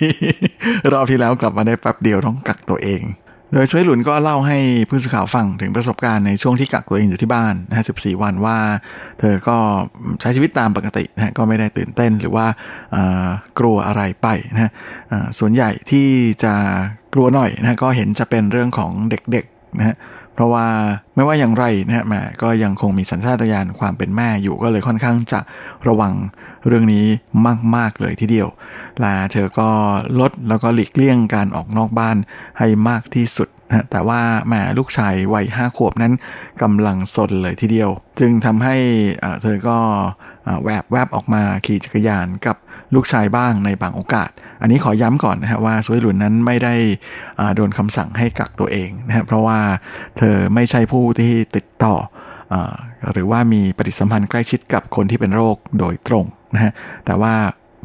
[0.92, 3.02] รอบที่แล้วกลับมาได้แป๊บเดียวต้องกักตัวเอง
[3.52, 8.58] โดยช่วยหลุนก็เล่าให้ผู้สื่อข่าวฟังถึงประสบการณ์ในช่วงที่กักตัวเองอยู่ที่บ้านนะ14 วันว่า
[9.18, 9.56] เธอก็
[10.20, 12.46] ใช้ชีวิตตามปกตินะก็ไม่ได้ตื่นเต้นหรือว่า
[13.58, 14.72] กลัวอะไรไปนะ
[15.38, 16.08] ส่วนใหญ่ที่
[16.44, 16.54] จะ
[17.14, 19.96] กลัวหน่อยนะก็เห็นจะเป็นเรื่องของเด็กๆนะฮะ
[20.40, 20.66] ราะว่า
[21.14, 25.40] ไม่ว่าอย่างไรนะฮะแม่ก็ยังคงมีสัญชาตญาณความเป็นแม่อยู่ก็เลยค่อนข้างจะ
[25.88, 26.12] ระวัง
[26.66, 27.06] เรื่องนี้
[27.76, 28.48] มาก ๆ เลยทีเดียว
[29.04, 29.68] ละเธอก็
[30.20, 32.16] ลดแล้วก็หลีกเลี่ยงการออกนอกบ้าน
[32.58, 36.12] ให้มากที่สุดนะแต่ว่าแม่ลูกชายวัยห้าขวบนั้น
[36.62, 38.76] กำลังสนเลยทีเดียว จึงทำให้
[39.42, 39.78] เธอก็
[40.64, 42.56] แวบแวบออกมาขี่จักรยานกับ
[42.94, 44.30] ลูกชายบ้างในบางโอกาส
[44.60, 46.74] อันนี้ขอย้ำก่อนนะฮะว่าซุยหลุนนั้นไม่ได้
[47.56, 49.58] โดนคำสั่งให้กักตัวเองนะฮะเพราะว่า
[50.18, 51.94] เธอไม่ใช่ผู้ที่ติดต่อ
[52.52, 52.54] อ
[53.12, 56.24] หรือว่ามีปฏิสัมพันธ์ใกล้ชิดกับคนที่เป็นโรคโดยตรง
[56.54, 56.72] นะฮะ
[57.06, 57.34] แต่ว่า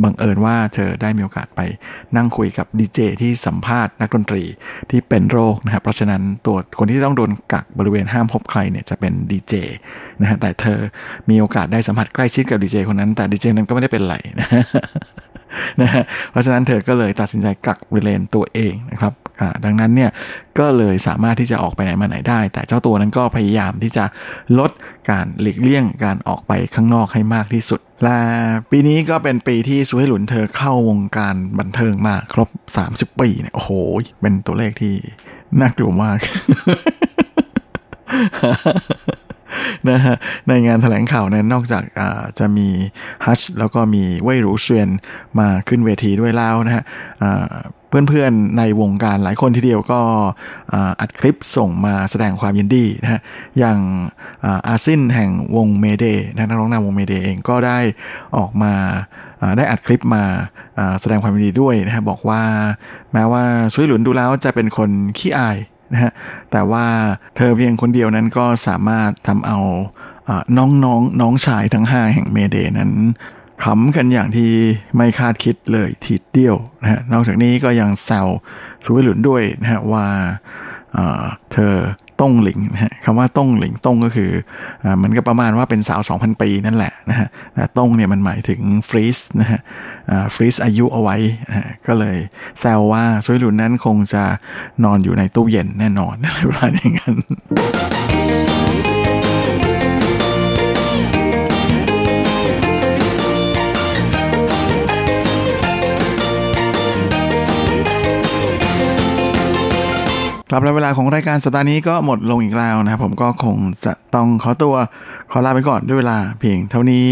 [0.03, 1.61] บังเอิญว่าเธอได้มีโอกาสไป
[2.15, 4.43] นั่งคุยกับดีเจที่สัมภาษณ์นักดนตรี
[4.89, 9.53] ที่เป็นโรคนะครับเพราะฉะนั้นตัวคนที่ต้องโดนกักบริเวณห้ามพบใครเนี่ยจะเป็นดีเจ
[10.21, 10.79] นะฮะแต่เธอ
[11.29, 14.49] มีโอกาสได้สัมผัสใกล้ชิดกับดีเจคนนั้น แต่ดีเจนั้นก็ไม่ได้เป็นไรนะ
[15.81, 19.13] นะฮะเพราะฉะนั้นเธอก็เลยตัดสินใจกักบริเวณตัวเองนะครับ
[19.65, 20.11] ดังนั้นเนี่ย
[20.59, 24.05] ก็เลยสามารถที่จะออกไปไหนมาไหนได้ แต่เจ้าตัวนั้นก็พยายามที่จะ
[24.59, 24.71] ลด
[25.09, 28.19] การหลีกเลี่ยงการออกไปข้างนอกให้มากที่สุด และ
[28.71, 32.49] ปีนี้ก็เป็นปีที่สุให้หลุนเธอเข้าวงการบันเทิงมาครบ
[32.85, 33.71] 30 ปีเนี่ยโอ้โห
[34.21, 34.95] เป็นตัวเลขที่
[35.59, 36.17] น่ากลัวมาก
[39.89, 40.15] นะฮะ
[40.47, 41.83] ในงานแถลงข่าวนั้นนอกจาก
[42.39, 42.67] จะมี
[43.25, 44.89] ฮัชแล้วก็มีเว่ยรูเชียน
[45.39, 46.83] มาขึ้นเวทีด้วยแล้วนะฮะ
[47.89, 49.99] เพื่อนๆในวงการหลายคนทีเดียวก็
[51.01, 53.19] อัดคลิปส่งมาแสดงความยินดีนะฮะ
[53.59, 53.79] อย่าง
[54.67, 57.79] อาซินแห่งวงเมเดนะนักร้องนำวงเมเดเองก็ได้
[58.37, 58.73] ออกมา
[59.57, 60.23] ได้อัดคลิปมา
[61.01, 62.41] แสดงความยินดีด้วยนะฮะบอกว่า
[63.13, 63.43] แม้ว่า
[63.73, 65.57] ซุยหลุนดูแล้วจะเป็นคนขี้อาย
[65.95, 66.11] นะฮะ
[66.51, 66.85] แต่ว่า
[67.35, 69.59] เธอเพียงคนเดียวนั้นก็สามารถทำเอา
[70.57, 72.91] น้องน้องน้องชายทั้งห้าแห่งเมเดนั้น
[73.63, 74.51] ขำกันอย่างที่
[74.97, 78.27] ไม่คาดคิดเลยทีเดียวนะฮะนอกจากนี้ก็ยังแซว
[78.83, 80.05] สุวิหลุนด้วยนะฮะว่า
[81.53, 81.75] เธอ
[82.21, 84.31] ต้งหลิงนะฮะคำว่าต้งหลิงต้งก็คือ
[84.83, 89.59] อ่ามันก็ประมาณว่าเป็นสาว 2,000 ปีนั่นแหละนะฮะต่ต้งเนี่ยมันหมายถึงฟรีซนะฮะ
[90.35, 92.17] ฟรีซอายุเอาไว้นะฮะก็เลย
[92.59, 94.23] แซวว่าซุยหลุนนั้นคงจะ
[94.83, 97.15] นอนอยู่ในตู้เย็นแน่นอนอะไรประมาณอย่างนั้น
[110.55, 114.75] ครับเวลาของรายการสัปดาห์นี้ก็หมดลงอีกแล้วนะครับผมก็คงจะต้องขอตัว
[115.31, 117.07] ขอลาไปก่อนด้วยเวลาเพียงเท่านี้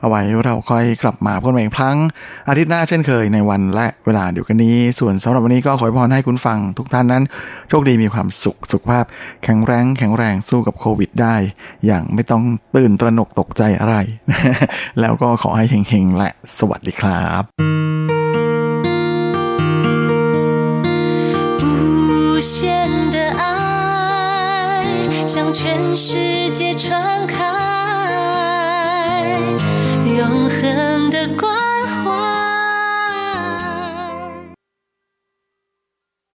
[0.00, 1.96] เอาไว้เราค่อยกลับมาพบกันอีกครั้ง
[2.48, 7.22] อาทิตย์หน้าเช่นเคยในวันและเวลาเดียวกันนี้ ส่วนสำหรับวันนี้ก็ขอพรให้คุณฟังทุกท่านนั้น
[7.68, 9.04] โชคดีมีความสุขสุขภาพ
[9.44, 11.36] แข็งแรงแข็งแรงสู้กับโควิดได้
[11.86, 12.42] อย่างไม่ต้อง
[12.76, 13.96] ตื่นตระหนกตกใจอะไร
[15.00, 17.44] แล้วก็ขอให้เฮงๆและสวัสดีครับ
[25.34, 27.34] 向全世界传开，
[30.16, 31.52] 永恒的光